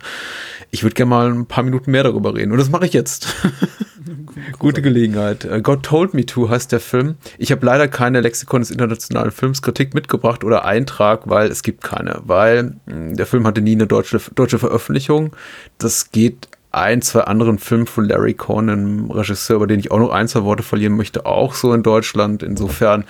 ich 0.70 0.82
würde 0.82 0.94
gerne 0.94 1.10
mal 1.10 1.30
ein 1.30 1.46
paar 1.46 1.64
Minuten 1.64 1.90
mehr 1.90 2.02
darüber 2.02 2.34
reden 2.34 2.52
und 2.52 2.58
das 2.58 2.70
mache 2.70 2.86
ich 2.86 2.92
jetzt. 2.92 3.28
Gute 4.58 4.82
Gelegenheit. 4.82 5.44
Äh, 5.44 5.60
God 5.62 5.82
Told 5.82 6.14
Me 6.14 6.26
To 6.26 6.48
heißt 6.48 6.72
der 6.72 6.80
Film. 6.80 7.16
Ich 7.38 7.52
habe 7.52 7.64
leider 7.64 7.88
keine 7.88 8.20
Lexikon 8.20 8.60
des 8.60 8.70
internationalen 8.70 9.30
Films 9.30 9.62
Kritik 9.62 9.94
mitgebracht 9.94 10.44
oder 10.44 10.64
Eintrag, 10.64 11.22
weil 11.28 11.50
es 11.50 11.62
gibt 11.62 11.82
keine, 11.82 12.20
weil 12.24 12.76
hm, 12.86 13.16
der 13.16 13.26
Film 13.26 13.46
hatte 13.46 13.60
nie 13.60 13.72
eine 13.72 13.86
deutsche, 13.86 14.20
deutsche 14.34 14.58
Veröffentlichung. 14.58 15.34
Das 15.78 16.10
geht 16.10 16.48
ein, 16.74 17.02
zwei 17.02 17.22
anderen 17.22 17.58
Filmen 17.58 17.86
von 17.86 18.04
Larry 18.08 18.34
Cohn, 18.34 18.68
einem 18.68 19.10
Regisseur, 19.10 19.56
über 19.56 19.66
den 19.66 19.80
ich 19.80 19.90
auch 19.90 19.98
noch 19.98 20.10
ein, 20.10 20.28
zwei 20.28 20.44
Worte 20.44 20.62
verlieren 20.62 20.96
möchte, 20.96 21.26
auch 21.26 21.54
so 21.54 21.72
in 21.72 21.82
Deutschland. 21.82 22.42
Insofern, 22.42 23.04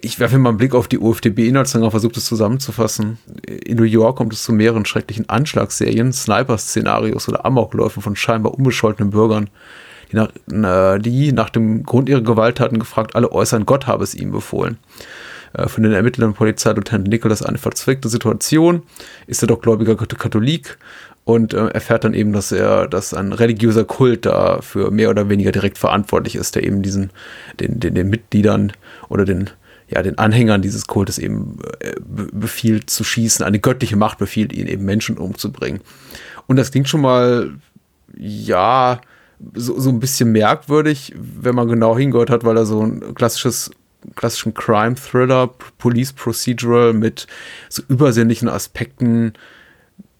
ich 0.00 0.18
werfe 0.18 0.38
mal 0.38 0.50
einen 0.50 0.58
Blick 0.58 0.74
auf 0.74 0.88
die 0.88 0.98
UFDB-Inhaltsangabe, 0.98 1.92
versuche 1.92 2.14
das 2.14 2.24
zusammenzufassen. 2.24 3.18
In 3.46 3.76
New 3.76 3.84
York 3.84 4.16
kommt 4.16 4.32
es 4.32 4.42
zu 4.42 4.52
mehreren 4.52 4.84
schrecklichen 4.84 5.28
Anschlagsserien, 5.28 6.12
Sniper-Szenarios 6.12 7.28
oder 7.28 7.44
Amokläufen 7.44 8.02
von 8.02 8.16
scheinbar 8.16 8.54
unbescholtenen 8.54 9.10
Bürgern, 9.10 9.48
die 10.10 10.16
nach, 10.16 10.30
die 11.00 11.32
nach 11.32 11.50
dem 11.50 11.84
Grund 11.84 12.08
ihrer 12.08 12.20
Gewalttaten 12.20 12.78
gefragt 12.78 13.16
alle 13.16 13.32
äußern, 13.32 13.66
Gott 13.66 13.86
habe 13.86 14.04
es 14.04 14.14
ihm 14.14 14.32
befohlen. 14.32 14.78
Äh, 15.54 15.68
von 15.68 15.82
den 15.82 15.92
Ermittlern 15.92 16.34
Polizeileutnant 16.34 17.08
Nicholas 17.08 17.42
eine 17.42 17.58
verzwickte 17.58 18.08
Situation, 18.08 18.82
ist 19.26 19.42
er 19.42 19.48
doch 19.48 19.60
gläubiger 19.60 19.96
Katholik 19.96 20.78
und 21.24 21.54
äh, 21.54 21.68
erfährt 21.68 22.04
dann 22.04 22.14
eben, 22.14 22.32
dass 22.32 22.50
er, 22.52 22.88
dass 22.88 23.14
ein 23.14 23.32
religiöser 23.32 23.84
Kult 23.84 24.26
dafür 24.26 24.90
mehr 24.90 25.10
oder 25.10 25.28
weniger 25.28 25.52
direkt 25.52 25.78
verantwortlich 25.78 26.34
ist, 26.34 26.56
der 26.56 26.64
eben 26.64 26.82
diesen, 26.82 27.10
den, 27.60 27.78
den, 27.78 27.94
den 27.94 28.08
Mitgliedern 28.08 28.72
oder 29.08 29.24
den, 29.24 29.50
ja, 29.88 30.02
den 30.02 30.18
Anhängern 30.18 30.62
dieses 30.62 30.86
Kultes 30.86 31.18
eben 31.18 31.58
äh, 31.80 31.92
befiehlt 32.00 32.90
zu 32.90 33.04
schießen, 33.04 33.44
eine 33.44 33.60
göttliche 33.60 33.96
Macht 33.96 34.18
befiehlt, 34.18 34.52
ihn 34.52 34.66
eben 34.66 34.84
Menschen 34.84 35.16
umzubringen. 35.16 35.80
Und 36.48 36.56
das 36.56 36.72
klingt 36.72 36.88
schon 36.88 37.02
mal, 37.02 37.52
ja, 38.16 39.00
so, 39.54 39.78
so 39.78 39.90
ein 39.90 40.00
bisschen 40.00 40.32
merkwürdig, 40.32 41.14
wenn 41.16 41.54
man 41.54 41.68
genau 41.68 41.96
hingehört 41.96 42.30
hat, 42.30 42.44
weil 42.44 42.56
er 42.56 42.66
so 42.66 42.80
ein 42.80 43.14
klassisches 43.14 43.70
klassischen 44.16 44.52
Crime-Thriller, 44.54 45.50
Police 45.78 46.12
Procedural 46.12 46.92
mit 46.92 47.28
so 47.68 47.82
übersinnlichen 47.88 48.48
Aspekten 48.48 49.34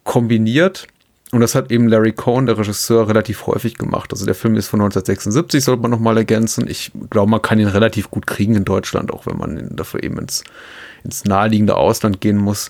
kombiniert. 0.04 0.86
Und 1.34 1.40
das 1.40 1.54
hat 1.54 1.72
eben 1.72 1.88
Larry 1.88 2.12
Cohn, 2.12 2.44
der 2.44 2.58
Regisseur, 2.58 3.08
relativ 3.08 3.46
häufig 3.46 3.78
gemacht. 3.78 4.12
Also 4.12 4.26
der 4.26 4.34
Film 4.34 4.54
ist 4.56 4.68
von 4.68 4.82
1976, 4.82 5.64
sollte 5.64 5.80
man 5.80 5.90
nochmal 5.90 6.18
ergänzen. 6.18 6.68
Ich 6.68 6.92
glaube, 7.08 7.30
man 7.30 7.40
kann 7.40 7.58
ihn 7.58 7.68
relativ 7.68 8.10
gut 8.10 8.26
kriegen 8.26 8.54
in 8.54 8.66
Deutschland, 8.66 9.10
auch 9.10 9.24
wenn 9.24 9.38
man 9.38 9.74
dafür 9.74 10.02
eben 10.02 10.18
ins, 10.18 10.44
ins 11.04 11.24
naheliegende 11.24 11.78
Ausland 11.78 12.20
gehen 12.20 12.36
muss. 12.36 12.68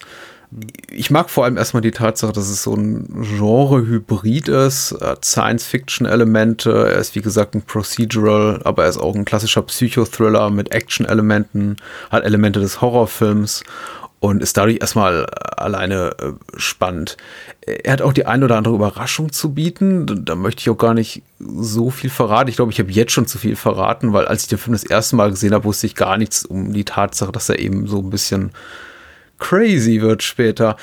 Ich 0.90 1.10
mag 1.10 1.28
vor 1.28 1.44
allem 1.44 1.56
erstmal 1.56 1.80
die 1.80 1.90
Tatsache, 1.90 2.32
dass 2.32 2.48
es 2.48 2.62
so 2.62 2.74
ein 2.74 3.08
Genre-Hybrid 3.36 4.48
ist, 4.48 4.94
Science-Fiction-Elemente, 5.24 6.70
er 6.92 6.98
ist 6.98 7.16
wie 7.16 7.22
gesagt 7.22 7.56
ein 7.56 7.62
Procedural, 7.62 8.60
aber 8.62 8.84
er 8.84 8.90
ist 8.90 8.98
auch 8.98 9.16
ein 9.16 9.24
klassischer 9.24 9.62
Psychothriller 9.62 10.50
mit 10.50 10.72
Action-Elementen, 10.72 11.78
hat 12.10 12.22
Elemente 12.24 12.60
des 12.60 12.80
Horrorfilms 12.80 13.64
und 14.22 14.40
ist 14.40 14.56
dadurch 14.56 14.78
erstmal 14.80 15.26
alleine 15.56 16.14
äh, 16.20 16.32
spannend. 16.56 17.16
Er 17.66 17.92
hat 17.92 18.02
auch 18.02 18.12
die 18.12 18.24
ein 18.24 18.44
oder 18.44 18.56
andere 18.56 18.76
Überraschung 18.76 19.32
zu 19.32 19.52
bieten, 19.52 20.24
da 20.24 20.36
möchte 20.36 20.60
ich 20.60 20.70
auch 20.70 20.78
gar 20.78 20.94
nicht 20.94 21.24
so 21.40 21.90
viel 21.90 22.08
verraten. 22.08 22.48
Ich 22.48 22.54
glaube, 22.54 22.70
ich 22.70 22.78
habe 22.78 22.92
jetzt 22.92 23.10
schon 23.10 23.26
zu 23.26 23.36
viel 23.36 23.56
verraten, 23.56 24.12
weil 24.12 24.26
als 24.26 24.42
ich 24.42 24.48
den 24.48 24.58
Film 24.58 24.74
das 24.74 24.84
erste 24.84 25.16
Mal 25.16 25.30
gesehen 25.30 25.52
habe, 25.52 25.64
wusste 25.64 25.88
ich 25.88 25.96
gar 25.96 26.18
nichts 26.18 26.44
um 26.44 26.72
die 26.72 26.84
Tatsache, 26.84 27.32
dass 27.32 27.48
er 27.48 27.58
eben 27.58 27.88
so 27.88 27.98
ein 27.98 28.10
bisschen 28.10 28.52
crazy 29.42 30.00
wird 30.00 30.22
später. 30.22 30.76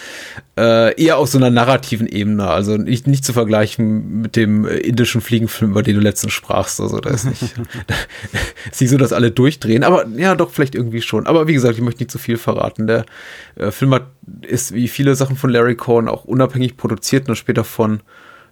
Äh, 0.57 1.01
eher 1.01 1.17
auf 1.17 1.29
so 1.29 1.37
einer 1.37 1.49
narrativen 1.49 2.07
Ebene, 2.07 2.49
also 2.49 2.75
nicht, 2.75 3.07
nicht 3.07 3.23
zu 3.23 3.31
vergleichen 3.31 4.21
mit 4.21 4.35
dem 4.35 4.65
indischen 4.65 5.21
Fliegenfilm, 5.21 5.71
über 5.71 5.81
den 5.81 5.95
du 5.95 6.01
letztens 6.01 6.33
sprachst. 6.33 6.81
Also 6.81 6.99
da 6.99 7.09
ist 7.09 7.23
nicht, 7.25 7.41
da 7.87 7.95
ist 8.69 8.81
nicht 8.81 8.89
so, 8.89 8.97
dass 8.97 9.13
alle 9.13 9.31
durchdrehen, 9.31 9.85
aber 9.85 10.05
ja, 10.09 10.35
doch, 10.35 10.51
vielleicht 10.51 10.75
irgendwie 10.75 11.01
schon. 11.01 11.25
Aber 11.25 11.47
wie 11.47 11.53
gesagt, 11.53 11.75
ich 11.75 11.81
möchte 11.81 12.03
nicht 12.03 12.11
zu 12.11 12.19
viel 12.19 12.37
verraten. 12.37 12.87
Der 12.87 13.05
äh, 13.55 13.71
Film 13.71 13.93
hat, 13.93 14.07
ist 14.41 14.73
wie 14.73 14.89
viele 14.89 15.15
Sachen 15.15 15.37
von 15.37 15.49
Larry 15.49 15.75
Cohn 15.75 16.09
auch 16.09 16.25
unabhängig 16.25 16.75
produziert 16.75 17.29
und 17.29 17.37
später 17.37 17.63
von 17.63 18.01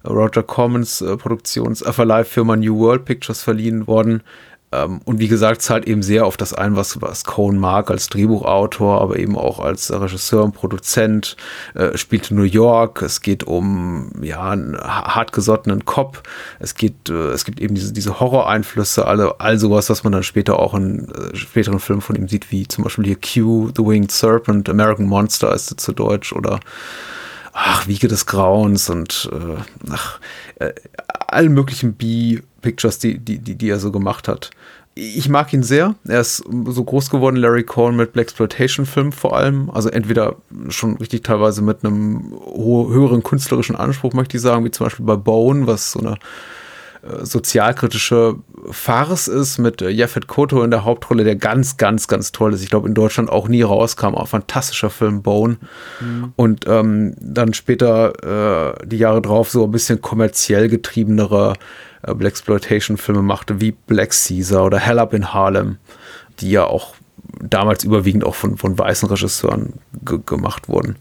Roger 0.07 0.43
Cormans 0.43 1.01
äh, 1.01 1.17
Produktionsverleihfirma 1.17 2.55
New 2.55 2.79
World 2.79 3.03
Pictures 3.03 3.41
verliehen 3.41 3.87
worden. 3.87 4.23
Ähm, 4.71 5.00
und 5.05 5.19
wie 5.19 5.29
gesagt, 5.29 5.62
zahlt 5.62 5.88
eben 5.88 6.03
sehr 6.03 6.25
auf 6.25 6.36
das 6.36 6.53
ein, 6.53 6.75
was, 6.75 7.01
was 7.01 7.24
Cohen 7.24 7.57
mag 7.57 7.89
als 7.89 8.09
Drehbuchautor, 8.09 9.01
aber 9.01 9.17
eben 9.17 9.38
auch 9.38 9.59
als 9.59 9.91
Regisseur 9.91 10.43
und 10.43 10.53
Produzent. 10.53 11.38
Äh, 11.74 11.97
spielt 11.97 12.31
in 12.31 12.38
New 12.38 12.43
York. 12.43 13.01
Es 13.01 13.21
geht 13.21 13.45
um 13.45 14.12
ja, 14.21 14.50
einen 14.50 14.77
hartgesottenen 14.77 15.86
Cop. 15.86 16.24
Es 16.59 16.75
geht, 16.75 17.09
äh, 17.09 17.29
es 17.29 17.45
gibt 17.45 17.62
eben 17.62 17.75
diese, 17.75 17.93
diese 17.93 18.19
Horror-Einflüsse, 18.19 19.05
alle, 19.05 19.39
all 19.39 19.57
sowas, 19.57 19.89
was 19.89 20.03
man 20.03 20.12
dann 20.13 20.24
später 20.24 20.59
auch 20.59 20.74
in 20.74 21.07
äh, 21.09 21.36
späteren 21.36 21.79
Filmen 21.79 22.01
von 22.01 22.15
ihm 22.15 22.27
sieht, 22.27 22.51
wie 22.51 22.67
zum 22.67 22.83
Beispiel 22.83 23.05
hier 23.05 23.15
Q, 23.15 23.71
The 23.75 23.86
Winged 23.86 24.12
Serpent, 24.12 24.69
American 24.69 25.05
Monster 25.05 25.53
ist 25.53 25.79
zu 25.79 25.93
Deutsch 25.93 26.33
oder 26.33 26.59
ach, 27.53 27.88
Wiege 27.88 28.07
des 28.07 28.25
Grauens 28.25 28.89
und 28.89 29.29
äh, 29.31 29.62
ach, 29.91 30.19
äh, 30.59 30.74
allen 31.27 31.53
möglichen 31.53 31.95
B-Pictures, 32.67 33.00
die, 33.00 33.17
die, 33.17 33.39
die, 33.39 33.55
die 33.55 33.69
er 33.69 33.79
so 33.79 33.91
gemacht 33.91 34.27
hat. 34.27 34.51
Ich 34.95 35.29
mag 35.29 35.53
ihn 35.53 35.63
sehr. 35.63 35.95
Er 36.07 36.21
ist 36.21 36.38
so 36.38 36.83
groß 36.83 37.09
geworden, 37.12 37.36
Larry 37.36 37.63
Cohen, 37.63 37.95
mit 37.95 38.13
Black 38.13 38.25
Exploitation-Filmen 38.27 39.12
vor 39.12 39.38
allem. 39.38 39.69
Also 39.69 39.89
entweder 39.89 40.36
schon 40.69 40.97
richtig 40.97 41.24
teilweise 41.24 41.62
mit 41.62 41.86
einem 41.86 42.33
höheren 42.55 43.21
künstlerischen 43.21 43.75
Anspruch, 43.75 44.13
möchte 44.13 44.38
ich 44.38 44.43
sagen, 44.43 44.65
wie 44.65 44.71
zum 44.71 44.88
Beispiel 44.88 45.05
bei 45.05 45.15
Bone, 45.15 45.67
was 45.67 45.91
so 45.91 46.00
eine 46.00 46.17
sozialkritische 47.24 48.36
Farce 48.70 49.27
ist 49.27 49.58
mit 49.58 49.82
äh, 49.82 49.89
Jeffet 49.89 50.27
Koto 50.27 50.63
in 50.63 50.72
der 50.72 50.84
Hauptrolle, 50.84 51.24
der 51.24 51.36
ganz, 51.36 51.77
ganz, 51.77 52.08
ganz 52.08 52.32
toll 52.32 52.54
ist. 52.54 52.63
Ich 52.63 52.70
glaube, 52.70 52.88
in 52.88 52.94
Deutschland 52.94 53.30
auch 53.30 53.48
nie 53.48 53.62
rauskam. 53.62 54.16
Auch 54.16 54.27
fantastischer 54.27 54.89
Film 54.89 55.22
Bone. 55.22 55.58
Mhm. 56.00 56.34
Und 56.36 56.66
ähm, 56.68 57.16
dann 57.20 57.54
später 57.54 58.74
äh, 58.80 58.88
die 58.88 58.98
Jahre 58.98 59.22
drauf 59.22 59.50
so 59.50 59.63
ein 59.63 59.72
bisschen 59.72 60.01
kommerziell 60.01 60.68
getriebenere 60.70 61.54
äh, 62.04 62.13
Blaxploitation-Filme 62.13 63.22
machte, 63.22 63.62
wie 63.62 63.72
Black 63.72 64.12
Caesar 64.12 64.66
oder 64.66 64.80
Hell 64.80 65.00
Up 65.00 65.13
in 65.13 65.34
Harlem, 65.34 65.77
die 66.39 66.51
ja 66.51 66.66
auch 66.66 66.96
damals 67.42 67.84
überwiegend 67.84 68.24
auch 68.24 68.36
von, 68.36 68.58
von 68.58 68.77
weißen 68.77 69.08
Regisseuren 69.10 69.74
gemacht 70.25 70.70
wurden 70.70 70.98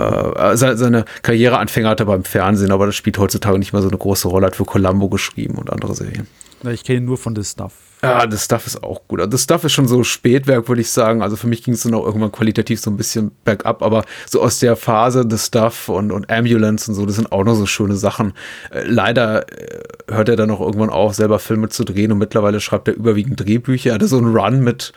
äh, 0.00 0.56
seine 0.56 1.04
Karriereanfänger 1.22 1.88
hatte 1.88 2.06
beim 2.06 2.24
Fernsehen, 2.24 2.72
aber 2.72 2.86
das 2.86 2.96
spielt 2.96 3.18
heutzutage 3.18 3.58
nicht 3.58 3.72
mehr 3.72 3.82
so 3.82 3.88
eine 3.88 3.98
große 3.98 4.28
Rolle, 4.28 4.46
hat 4.46 4.56
für 4.56 4.64
Columbo 4.64 5.08
geschrieben 5.08 5.56
und 5.56 5.72
andere 5.72 5.94
Serien. 5.94 6.26
Ich 6.68 6.84
kenne 6.84 6.98
ihn 6.98 7.04
nur 7.06 7.16
von 7.16 7.34
The 7.34 7.44
Stuff. 7.44 7.72
Ja, 8.02 8.26
The 8.30 8.38
Stuff 8.38 8.66
ist 8.66 8.82
auch 8.82 9.02
gut. 9.08 9.20
Also 9.20 9.36
The 9.36 9.42
Stuff 9.42 9.64
ist 9.64 9.72
schon 9.72 9.86
so 9.86 10.02
Spätwerk, 10.04 10.68
würde 10.68 10.80
ich 10.80 10.90
sagen. 10.90 11.22
Also 11.22 11.36
für 11.36 11.46
mich 11.46 11.62
ging 11.62 11.74
es 11.74 11.82
dann 11.82 11.94
auch 11.94 12.06
irgendwann 12.06 12.32
qualitativ 12.32 12.80
so 12.80 12.90
ein 12.90 12.96
bisschen 12.96 13.30
bergab, 13.44 13.82
aber 13.82 14.04
so 14.26 14.40
aus 14.40 14.58
der 14.58 14.76
Phase 14.76 15.24
The 15.28 15.38
Stuff 15.38 15.88
und, 15.88 16.10
und 16.10 16.30
Ambulance 16.30 16.90
und 16.90 16.94
so, 16.94 17.04
das 17.04 17.16
sind 17.16 17.30
auch 17.30 17.44
noch 17.44 17.54
so 17.54 17.66
schöne 17.66 17.96
Sachen. 17.96 18.32
Äh, 18.70 18.84
leider 18.84 19.46
äh, 19.50 19.82
hört 20.08 20.30
er 20.30 20.36
dann 20.36 20.50
auch 20.50 20.60
irgendwann 20.60 20.90
auf, 20.90 21.14
selber 21.14 21.38
Filme 21.38 21.68
zu 21.68 21.84
drehen 21.84 22.12
und 22.12 22.18
mittlerweile 22.18 22.60
schreibt 22.60 22.88
er 22.88 22.94
überwiegend 22.94 23.40
Drehbücher. 23.40 23.90
Er 23.90 23.94
hatte 23.94 24.08
so 24.08 24.16
einen 24.16 24.34
Run 24.34 24.60
mit 24.60 24.92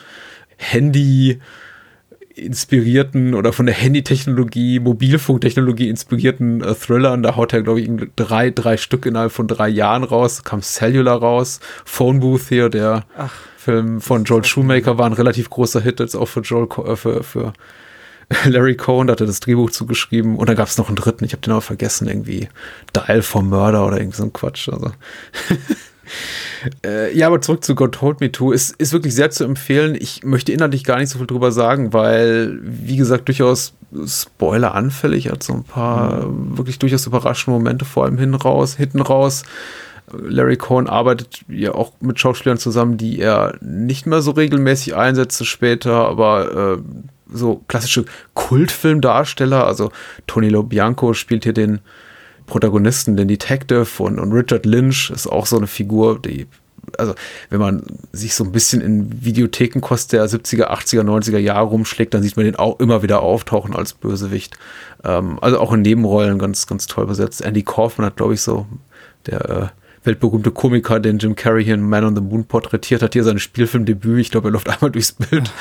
Handy, 0.57 1.41
inspirierten 2.35 3.33
oder 3.35 3.53
von 3.53 3.65
der 3.65 3.75
Handy-Technologie, 3.75 4.79
Mobilfunktechnologie 4.79 5.89
inspirierten 5.89 6.61
äh, 6.61 6.73
Thrillern. 6.73 7.23
Da 7.23 7.35
haut 7.35 7.53
er, 7.53 7.61
glaube 7.61 7.81
ich, 7.81 7.89
drei, 8.15 8.49
drei 8.49 8.77
Stück 8.77 9.05
innerhalb 9.05 9.31
von 9.31 9.47
drei 9.47 9.69
Jahren 9.69 10.03
raus. 10.03 10.37
Da 10.37 10.49
kam 10.49 10.61
Cellular 10.61 11.19
raus, 11.19 11.59
Phone 11.85 12.19
Booth 12.19 12.49
hier, 12.49 12.69
der 12.69 13.05
Ach, 13.17 13.33
Film 13.57 14.01
von 14.01 14.23
Joel 14.23 14.43
Shoemaker 14.43 14.97
war 14.97 15.05
ein 15.05 15.13
relativ 15.13 15.49
großer 15.49 15.81
Hit, 15.81 15.99
jetzt 15.99 16.15
auch 16.15 16.27
für 16.27 16.41
Joel, 16.41 16.67
äh, 16.85 16.95
für, 16.95 17.23
für 17.23 17.53
Larry 18.45 18.75
Cohen, 18.75 19.07
da 19.07 19.13
hat 19.13 19.21
er 19.21 19.27
das 19.27 19.39
Drehbuch 19.39 19.71
zugeschrieben. 19.71 20.37
Und 20.37 20.49
dann 20.49 20.55
gab 20.55 20.67
es 20.67 20.77
noch 20.77 20.87
einen 20.87 20.95
dritten, 20.95 21.25
ich 21.25 21.33
habe 21.33 21.41
den 21.41 21.51
aber 21.51 21.61
vergessen, 21.61 22.07
irgendwie 22.07 22.49
Dial 22.95 23.21
for 23.21 23.43
Murder 23.43 23.85
oder 23.85 23.97
irgendwie 23.97 24.17
so 24.17 24.23
ein 24.23 24.33
Quatsch. 24.33 24.69
Also 24.69 24.91
Äh, 26.85 27.15
ja, 27.17 27.27
aber 27.27 27.41
zurück 27.41 27.63
zu 27.63 27.75
God 27.75 27.93
Told 27.93 28.19
Me 28.21 28.31
To. 28.31 28.51
Ist, 28.51 28.75
ist 28.77 28.93
wirklich 28.93 29.15
sehr 29.15 29.31
zu 29.31 29.43
empfehlen. 29.43 29.95
Ich 29.99 30.23
möchte 30.23 30.51
inhaltlich 30.51 30.83
gar 30.83 30.97
nicht 30.97 31.09
so 31.09 31.17
viel 31.17 31.27
drüber 31.27 31.51
sagen, 31.51 31.93
weil, 31.93 32.59
wie 32.63 32.97
gesagt, 32.97 33.27
durchaus 33.27 33.73
Spoiler 34.05 34.73
anfällig 34.73 35.29
hat 35.29 35.43
so 35.43 35.53
ein 35.53 35.63
paar 35.63 36.25
mhm. 36.25 36.57
wirklich 36.57 36.79
durchaus 36.79 37.05
überraschende 37.05 37.59
Momente, 37.59 37.85
vor 37.85 38.05
allem 38.05 38.17
hin 38.17 38.33
raus, 38.33 38.75
hinten 38.75 39.01
raus. 39.01 39.43
Larry 40.11 40.57
Cohen 40.57 40.87
arbeitet 40.87 41.41
ja 41.47 41.73
auch 41.73 41.93
mit 41.99 42.19
Schauspielern 42.19 42.57
zusammen, 42.57 42.97
die 42.97 43.19
er 43.19 43.55
nicht 43.61 44.05
mehr 44.05 44.21
so 44.21 44.31
regelmäßig 44.31 44.95
einsetzt 44.95 45.45
später, 45.45 46.07
aber 46.07 46.77
äh, 46.77 46.81
so 47.31 47.61
klassische 47.67 48.05
Kultfilmdarsteller, 48.33 49.65
also 49.65 49.91
Tony 50.27 50.49
Lobianco 50.49 51.13
spielt 51.13 51.43
hier 51.43 51.53
den 51.53 51.79
Protagonisten, 52.53 53.17
den 53.17 53.27
Detective 53.27 53.87
und, 53.97 54.19
und 54.19 54.31
Richard 54.31 54.67
Lynch 54.67 55.09
ist 55.09 55.25
auch 55.25 55.47
so 55.47 55.57
eine 55.57 55.65
Figur, 55.65 56.21
die 56.21 56.45
also 56.99 57.15
wenn 57.49 57.59
man 57.59 57.81
sich 58.11 58.35
so 58.35 58.43
ein 58.43 58.51
bisschen 58.51 58.79
in 58.79 59.25
Videothekenkost 59.25 60.13
der 60.13 60.27
70er, 60.27 60.67
80er, 60.69 61.01
90er 61.01 61.39
Jahre 61.39 61.69
rumschlägt, 61.69 62.13
dann 62.13 62.21
sieht 62.21 62.37
man 62.37 62.45
den 62.45 62.55
auch 62.55 62.79
immer 62.79 63.01
wieder 63.01 63.23
auftauchen 63.23 63.75
als 63.75 63.93
Bösewicht. 63.93 64.55
Ähm, 65.03 65.39
also 65.41 65.59
auch 65.59 65.73
in 65.73 65.81
Nebenrollen 65.81 66.37
ganz, 66.37 66.67
ganz 66.67 66.85
toll 66.85 67.07
besetzt. 67.07 67.41
Andy 67.41 67.63
Kaufman 67.63 68.05
hat, 68.05 68.17
glaube 68.17 68.35
ich, 68.35 68.41
so 68.41 68.67
der 69.25 69.49
äh, 69.49 69.67
weltberühmte 70.03 70.51
Komiker, 70.51 70.99
den 70.99 71.17
Jim 71.17 71.35
Carrey 71.35 71.63
hier 71.63 71.73
in 71.73 71.81
Man 71.81 72.05
on 72.05 72.15
the 72.15 72.21
Moon 72.21 72.45
porträtiert 72.45 73.01
hat, 73.01 73.13
hier 73.13 73.23
sein 73.23 73.39
Spielfilmdebüt. 73.39 74.19
Ich 74.19 74.29
glaube, 74.29 74.49
er 74.49 74.51
läuft 74.51 74.69
einmal 74.69 74.91
durchs 74.91 75.13
Bild. 75.13 75.51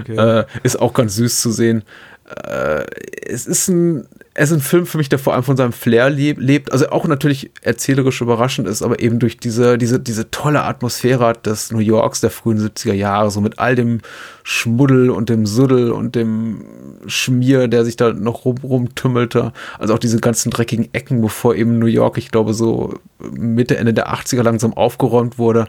Okay. 0.00 0.16
Äh, 0.16 0.46
ist 0.64 0.80
auch 0.80 0.92
ganz 0.92 1.14
süß 1.14 1.40
zu 1.40 1.52
sehen. 1.52 1.84
Äh, 2.26 2.82
es 3.28 3.46
ist 3.46 3.68
ein 3.68 4.08
er 4.34 4.44
ist 4.44 4.52
ein 4.52 4.60
Film 4.60 4.86
für 4.86 4.96
mich, 4.96 5.10
der 5.10 5.18
vor 5.18 5.34
allem 5.34 5.42
von 5.42 5.58
seinem 5.58 5.72
Flair 5.72 6.08
lebt, 6.08 6.72
also 6.72 6.88
auch 6.88 7.06
natürlich 7.06 7.50
erzählerisch 7.60 8.22
überraschend 8.22 8.66
ist, 8.66 8.82
aber 8.82 9.00
eben 9.00 9.18
durch 9.18 9.36
diese, 9.36 9.76
diese, 9.76 10.00
diese 10.00 10.30
tolle 10.30 10.62
Atmosphäre 10.62 11.34
des 11.34 11.70
New 11.70 11.80
Yorks 11.80 12.22
der 12.22 12.30
frühen 12.30 12.58
70er 12.58 12.94
Jahre, 12.94 13.30
so 13.30 13.42
mit 13.42 13.58
all 13.58 13.74
dem 13.74 14.00
Schmuddel 14.42 15.10
und 15.10 15.28
dem 15.28 15.44
Suddel 15.44 15.92
und 15.92 16.14
dem 16.14 16.64
Schmier, 17.06 17.68
der 17.68 17.84
sich 17.84 17.96
da 17.96 18.14
noch 18.14 18.46
rum, 18.46 18.56
rumtümmelte. 18.62 19.52
Also 19.78 19.94
auch 19.94 19.98
diese 19.98 20.18
ganzen 20.18 20.50
dreckigen 20.50 20.88
Ecken, 20.94 21.20
bevor 21.20 21.54
eben 21.54 21.78
New 21.78 21.86
York, 21.86 22.16
ich 22.16 22.30
glaube, 22.30 22.54
so 22.54 22.94
Mitte, 23.18 23.76
Ende 23.76 23.92
der 23.92 24.12
80er 24.12 24.42
langsam 24.42 24.72
aufgeräumt 24.72 25.38
wurde. 25.38 25.66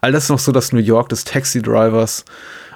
All 0.00 0.12
das 0.12 0.30
noch 0.30 0.38
so 0.38 0.52
das 0.52 0.72
New 0.72 0.80
York 0.80 1.10
des 1.10 1.24
Taxi-Drivers. 1.24 2.24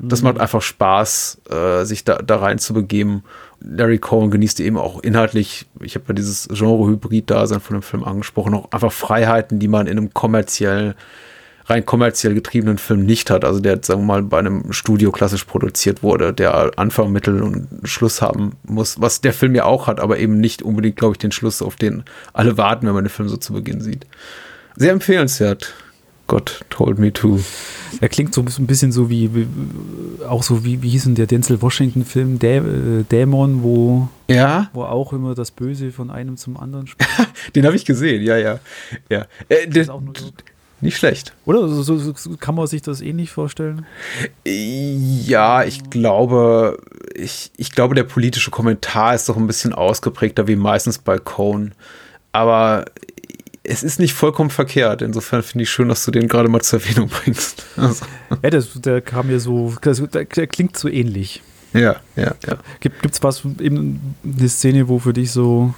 Das 0.03 0.21
mhm. 0.21 0.29
macht 0.29 0.41
einfach 0.41 0.63
Spaß, 0.63 1.41
äh, 1.51 1.85
sich 1.85 2.05
da, 2.05 2.19
da 2.19 2.37
rein 2.37 2.59
zu 2.59 2.75
begeben. 2.75 3.25
Larry 3.61 3.99
Cohen 3.99 4.31
genießt 4.31 4.61
eben 4.61 4.77
auch 4.77 5.03
inhaltlich, 5.03 5.67
ich 5.81 5.95
habe 5.95 6.07
ja 6.09 6.15
dieses 6.15 6.49
Genre-Hybrid-Dasein 6.49 7.61
von 7.61 7.77
dem 7.77 7.83
Film 7.83 8.05
angesprochen, 8.05 8.55
auch 8.55 8.73
einfach 8.73 8.93
Freiheiten, 8.93 9.59
die 9.59 9.69
man 9.69 9.87
in 9.87 9.99
einem 9.99 10.15
kommerziell, 10.15 10.95
rein 11.67 11.85
kommerziell 11.85 12.35
getriebenen 12.35 12.79
Film 12.79 13.05
nicht 13.05 13.31
hat. 13.31 13.45
Also 13.45 13.61
der, 13.61 13.81
sagen 13.83 14.03
wir 14.03 14.07
mal, 14.07 14.23
bei 14.23 14.39
einem 14.39 14.73
Studio 14.73 15.13
klassisch 15.13 15.45
produziert 15.45 16.03
wurde, 16.03 16.33
der 16.33 16.79
Anfang, 16.79 17.13
Mittel 17.13 17.43
und 17.43 17.69
Schluss 17.85 18.23
haben 18.23 18.57
muss, 18.65 19.01
was 19.01 19.21
der 19.21 19.33
Film 19.33 19.55
ja 19.55 19.65
auch 19.65 19.87
hat, 19.87 20.01
aber 20.01 20.19
eben 20.19 20.41
nicht 20.41 20.63
unbedingt, 20.63 20.97
glaube 20.97 21.15
ich, 21.15 21.19
den 21.19 21.33
Schluss, 21.33 21.63
auf 21.63 21.77
den 21.77 22.05
alle 22.33 22.57
warten, 22.57 22.87
wenn 22.87 22.95
man 22.95 23.05
den 23.05 23.11
Film 23.11 23.29
so 23.29 23.37
zu 23.37 23.53
Beginn 23.53 23.81
sieht. 23.81 24.07
Sehr 24.77 24.93
empfehlenswert. 24.93 25.75
God 26.31 26.65
told 26.71 27.01
me 27.01 27.13
to. 27.13 27.41
Er 28.01 28.09
klingt 28.09 28.33
so 28.35 28.41
ein 28.41 28.67
bisschen 28.69 28.93
so 28.93 29.11
wie, 29.11 29.35
wie 29.35 29.49
auch 30.25 30.45
so 30.45 30.65
wie, 30.65 30.81
wie 30.81 30.91
hieß 30.91 31.03
denn 31.03 31.17
der 31.17 31.27
Denzel 31.27 31.61
Washington-Film, 31.61 32.39
Dä 32.39 32.59
äh, 32.59 33.03
Dämon, 33.03 33.65
wo, 33.65 34.09
ja? 34.29 34.71
wo 34.73 34.85
auch 34.85 35.13
immer 35.13 35.35
das 35.35 35.51
Böse 35.51 35.91
von 35.91 36.09
einem 36.09 36.37
zum 36.37 36.57
anderen 36.57 36.87
spricht. 36.87 37.11
Den 37.57 37.67
habe 37.67 37.75
ich 37.75 37.85
gesehen, 37.85 38.23
ja, 38.23 38.37
ja. 38.37 38.61
ja. 39.09 39.27
Äh, 39.49 39.67
der, 39.67 39.89
nicht 40.81 40.99
schlecht. 40.99 41.35
Oder? 41.47 41.67
So, 41.67 41.83
so, 41.83 41.99
so, 41.99 42.37
kann 42.37 42.55
man 42.55 42.69
sich 42.69 42.83
das 42.83 43.01
ähnlich 43.01 43.33
vorstellen? 43.33 43.85
Ja, 44.45 45.65
ich 45.65 45.91
glaube, 45.91 46.79
ich, 47.13 47.51
ich 47.57 47.73
glaube, 47.73 47.97
der 47.97 48.05
politische 48.05 48.53
Kommentar 48.53 49.17
ist 49.17 49.29
doch 49.29 49.37
ein 49.37 49.49
bisschen 49.49 49.73
ausgeprägter 49.73 50.47
wie 50.47 50.55
meistens 50.55 50.99
bei 50.99 51.19
Cohn. 51.19 51.73
Aber 52.31 52.85
es 53.63 53.83
ist 53.83 54.01
nicht 54.01 54.15
vollkommen 54.15 54.51
verkehrt. 54.51 55.03
Insofern 55.03 55.43
finde 55.43 55.65
ich 55.65 55.71
schön, 55.71 55.89
dass 55.89 56.05
du 56.05 56.11
den 56.11 56.29
gerade 56.29 56.49
mal 56.49 56.61
zur 56.61 56.81
Erwähnung 56.81 57.09
bringst. 57.09 57.65
Also. 57.77 58.05
Ja, 58.43 58.51
das, 58.51 58.69
der 58.81 59.01
kam 59.01 59.27
mir 59.27 59.41
so, 59.41 59.75
der, 59.85 60.25
der 60.25 60.47
klingt 60.47 60.77
so 60.77 60.89
ähnlich. 60.89 61.43
Ja, 61.73 61.97
ja, 62.17 62.35
ja. 62.47 62.59
Gibt 62.81 63.15
es 63.15 63.23
was, 63.23 63.45
eben 63.61 64.17
eine 64.25 64.49
Szene, 64.49 64.89
wo 64.89 64.99
für 64.99 65.13
dich 65.13 65.31
so 65.31 65.73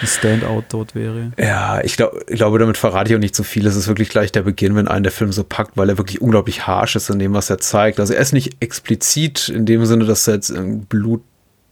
ein 0.00 0.06
Standout 0.06 0.64
dort 0.68 0.94
wäre? 0.94 1.32
Ja, 1.36 1.80
ich, 1.82 1.96
glaub, 1.96 2.12
ich 2.28 2.36
glaube, 2.36 2.58
damit 2.58 2.76
verrate 2.76 3.10
ich 3.10 3.16
auch 3.16 3.20
nicht 3.20 3.34
so 3.34 3.42
viel. 3.42 3.66
Es 3.66 3.76
ist 3.76 3.88
wirklich 3.88 4.10
gleich 4.10 4.30
der 4.30 4.42
Beginn, 4.42 4.76
wenn 4.76 4.86
einen 4.86 5.02
der 5.02 5.12
Film 5.12 5.32
so 5.32 5.42
packt, 5.42 5.76
weil 5.76 5.88
er 5.88 5.98
wirklich 5.98 6.20
unglaublich 6.20 6.66
harsh 6.66 6.96
ist 6.96 7.10
in 7.10 7.18
dem, 7.18 7.32
was 7.32 7.50
er 7.50 7.58
zeigt. 7.58 7.98
Also 7.98 8.14
er 8.14 8.20
ist 8.20 8.32
nicht 8.32 8.58
explizit 8.60 9.48
in 9.48 9.66
dem 9.66 9.84
Sinne, 9.84 10.04
dass 10.04 10.28
er 10.28 10.34
jetzt 10.34 10.52
Blut 10.88 11.22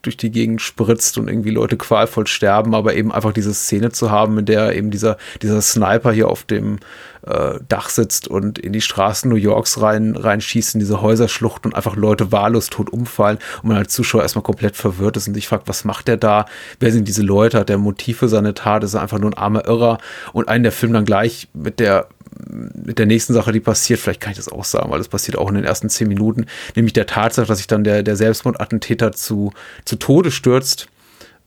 durch 0.03 0.17
die 0.17 0.31
Gegend 0.31 0.61
spritzt 0.61 1.19
und 1.19 1.29
irgendwie 1.29 1.51
Leute 1.51 1.77
qualvoll 1.77 2.27
sterben, 2.27 2.75
aber 2.75 2.95
eben 2.95 3.13
einfach 3.13 3.33
diese 3.33 3.53
Szene 3.53 3.91
zu 3.91 4.11
haben, 4.11 4.39
in 4.39 4.47
der 4.47 4.75
eben 4.77 4.91
dieser, 4.91 5.17
dieser 5.43 5.61
Sniper 5.61 6.13
hier 6.13 6.29
auf 6.29 6.45
dem 6.45 6.79
äh, 7.27 7.59
Dach 7.69 7.89
sitzt 7.89 8.29
und 8.29 8.59
in 8.59 8.73
die 8.73 8.81
Straßen 8.81 9.29
New 9.29 9.37
Yorks 9.37 9.81
rein, 9.81 10.17
reinschießt, 10.17 10.75
in 10.75 10.81
diese 10.81 11.03
Häuserschlucht 11.03 11.67
und 11.67 11.75
einfach 11.75 11.97
Leute 11.97 12.33
wahllos 12.33 12.71
tot 12.71 12.91
umfallen 12.91 13.39
und 13.63 13.71
man 13.71 13.79
als 13.79 13.93
Zuschauer 13.93 14.23
erstmal 14.23 14.43
komplett 14.43 14.77
verwirrt 14.77 15.17
ist 15.17 15.29
und 15.29 15.35
sich 15.35 15.49
fragt, 15.49 15.69
was 15.69 15.85
macht 15.85 16.09
der 16.09 16.17
da? 16.17 16.47
Wer 16.81 16.93
sind 16.93 17.09
diese 17.09 17.23
Leute? 17.23 17.59
Hat 17.59 17.69
der 17.69 17.79
Motiv 17.79 18.19
für 18.19 18.29
seine 18.29 18.55
Tat? 18.55 18.85
Ist 18.85 18.95
er 18.95 19.03
einfach 19.03 19.19
nur 19.19 19.31
ein 19.31 19.39
armer 19.39 19.67
Irrer? 19.67 19.99
Und 20.33 20.49
einen 20.49 20.63
der 20.63 20.73
Film 20.73 20.93
dann 20.93 21.05
gleich 21.05 21.49
mit 21.55 21.81
der 21.81 22.09
mit 22.47 22.99
der 22.99 23.07
nächsten 23.07 23.35
Sache, 23.35 23.53
die 23.53 23.61
passiert, 23.61 24.01
vielleicht 24.01 24.21
kann 24.21 24.33
ich 24.33 24.39
das 24.39 24.49
auch 24.49 24.65
sagen, 24.65 24.91
weil 24.91 24.99
das 24.99 25.09
passiert 25.09 25.39
auch 25.39 25.49
in 25.49 25.57
den 25.57 25.65
ersten 25.65 25.89
zehn 25.89 26.09
Minuten, 26.09 26.47
nämlich 26.77 26.93
der 26.93 27.07
Tatsache, 27.07 27.47
dass 27.47 27.59
sich 27.59 27.67
dann 27.67 27.85
der, 27.85 28.03
der 28.03 28.17
Selbstmordattentäter 28.17 29.13
zu, 29.13 29.53
zu 29.85 29.97
Tode 29.97 30.31
stürzt. 30.31 30.89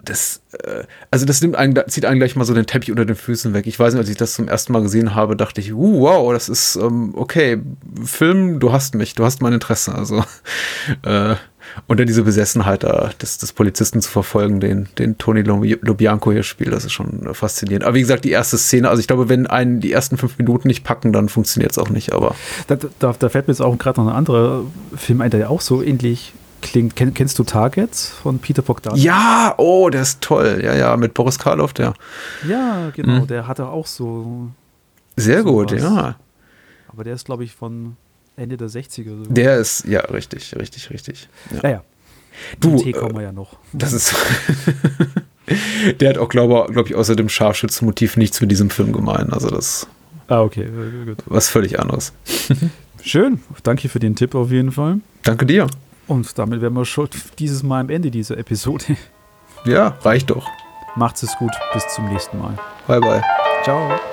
Das, 0.03 0.41
äh, 0.63 0.83
also 1.11 1.25
das 1.25 1.41
nimmt 1.41 1.55
einen, 1.55 1.77
zieht 1.87 2.05
einen 2.05 2.19
gleich 2.19 2.35
mal 2.35 2.45
so 2.45 2.53
den 2.53 2.65
Teppich 2.65 2.89
unter 2.89 3.05
den 3.05 3.15
Füßen 3.15 3.53
weg. 3.53 3.67
Ich 3.67 3.77
weiß 3.77 3.93
nicht, 3.93 3.99
als 3.99 4.09
ich 4.09 4.17
das 4.17 4.33
zum 4.33 4.47
ersten 4.47 4.73
Mal 4.73 4.81
gesehen 4.81 5.13
habe, 5.13 5.35
dachte 5.35 5.61
ich, 5.61 5.73
uh, 5.73 6.01
wow, 6.01 6.33
das 6.33 6.49
ist 6.49 6.75
ähm, 6.75 7.13
okay, 7.15 7.61
Film, 8.03 8.59
du 8.59 8.71
hast 8.71 8.95
mich, 8.95 9.13
du 9.13 9.23
hast 9.23 9.41
mein 9.41 9.53
Interesse. 9.53 9.93
Also 9.93 10.23
äh, 11.03 11.35
und 11.87 11.99
dann 11.99 12.07
diese 12.07 12.23
Besessenheit 12.23 12.83
da, 12.83 13.11
des, 13.21 13.37
des 13.37 13.53
Polizisten 13.53 14.01
zu 14.01 14.09
verfolgen, 14.09 14.59
den, 14.59 14.87
den 14.97 15.17
Tony 15.17 15.41
Lobianco 15.41 16.31
hier 16.31 16.43
spielt, 16.43 16.73
das 16.73 16.85
ist 16.85 16.93
schon 16.93 17.33
faszinierend. 17.33 17.85
Aber 17.85 17.95
wie 17.95 18.01
gesagt, 18.01 18.25
die 18.25 18.31
erste 18.31 18.57
Szene, 18.57 18.89
also 18.89 18.99
ich 18.99 19.07
glaube, 19.07 19.29
wenn 19.29 19.47
einen 19.47 19.79
die 19.79 19.91
ersten 19.91 20.17
fünf 20.17 20.37
Minuten 20.37 20.67
nicht 20.67 20.83
packen, 20.83 21.13
dann 21.13 21.29
funktioniert 21.29 21.71
es 21.71 21.77
auch 21.77 21.89
nicht, 21.89 22.13
aber. 22.13 22.35
Da, 22.67 22.77
da, 22.99 23.15
da 23.17 23.29
fällt 23.29 23.47
mir 23.47 23.53
jetzt 23.53 23.61
auch 23.61 23.77
gerade 23.77 24.01
noch 24.01 24.09
ein 24.09 24.15
anderer 24.15 24.63
Film 24.95 25.21
ein, 25.21 25.31
der 25.31 25.39
ja 25.39 25.49
auch 25.49 25.61
so 25.61 25.81
ähnlich 25.81 26.33
klingt. 26.61 26.95
Ken, 26.95 27.13
kennst 27.13 27.37
du 27.39 27.43
Targets 27.43 28.09
von 28.09 28.39
Peter 28.39 28.61
Bogdan? 28.61 28.95
Ja, 28.95 29.53
oh, 29.57 29.89
der 29.89 30.03
ist 30.03 30.21
toll. 30.21 30.61
Ja, 30.63 30.75
ja, 30.75 30.97
mit 30.97 31.13
Boris 31.13 31.39
Karloff, 31.39 31.73
der. 31.73 31.93
Ja, 32.47 32.91
genau, 32.95 33.21
mhm. 33.21 33.27
der 33.27 33.47
hatte 33.47 33.67
auch 33.67 33.87
so. 33.87 34.49
Sehr 35.17 35.43
so 35.43 35.51
gut, 35.51 35.73
was. 35.73 35.81
ja. 35.81 36.15
Aber 36.87 37.03
der 37.03 37.13
ist, 37.13 37.25
glaube 37.25 37.43
ich, 37.43 37.53
von 37.53 37.95
Ende 38.35 38.57
der 38.57 38.69
60er. 38.69 39.25
So. 39.25 39.31
Der 39.31 39.57
ist, 39.57 39.85
ja, 39.85 40.01
richtig, 40.01 40.55
richtig, 40.55 40.89
richtig. 40.89 41.29
Ja. 41.51 41.59
Naja. 41.63 41.83
Du, 42.59 42.77
Tee 42.77 42.91
kommen 42.91 43.15
wir 43.15 43.23
ja 43.23 43.31
noch. 43.31 43.57
Das 43.73 43.93
ist. 43.93 44.15
der 45.99 46.09
hat 46.09 46.17
auch, 46.17 46.29
glaube 46.29 46.71
glaub 46.71 46.87
ich, 46.87 46.95
außer 46.95 47.15
dem 47.15 47.29
Scharfschützenmotiv 47.29 48.17
nichts 48.17 48.41
mit 48.41 48.51
diesem 48.51 48.69
Film 48.69 48.93
gemein. 48.93 49.31
Also 49.31 49.49
das. 49.49 49.87
Ah, 50.27 50.41
okay, 50.41 50.69
gut. 51.05 51.17
Was 51.25 51.49
völlig 51.49 51.79
anderes. 51.79 52.13
Schön. 53.03 53.41
Danke 53.63 53.89
für 53.89 53.99
den 53.99 54.15
Tipp 54.15 54.35
auf 54.35 54.51
jeden 54.51 54.71
Fall. 54.71 54.99
Danke 55.23 55.45
dir. 55.45 55.67
Und 56.07 56.37
damit 56.37 56.61
wären 56.61 56.73
wir 56.73 56.85
schon 56.85 57.09
dieses 57.39 57.63
Mal 57.63 57.81
am 57.81 57.89
Ende 57.89 58.11
dieser 58.11 58.37
Episode. 58.37 58.97
Ja, 59.65 59.97
reicht 60.01 60.29
doch. 60.29 60.47
Macht's 60.95 61.23
es 61.23 61.35
gut. 61.37 61.51
Bis 61.73 61.87
zum 61.89 62.09
nächsten 62.09 62.37
Mal. 62.37 62.57
Bye, 62.87 62.99
bye. 62.99 63.23
Ciao. 63.63 64.10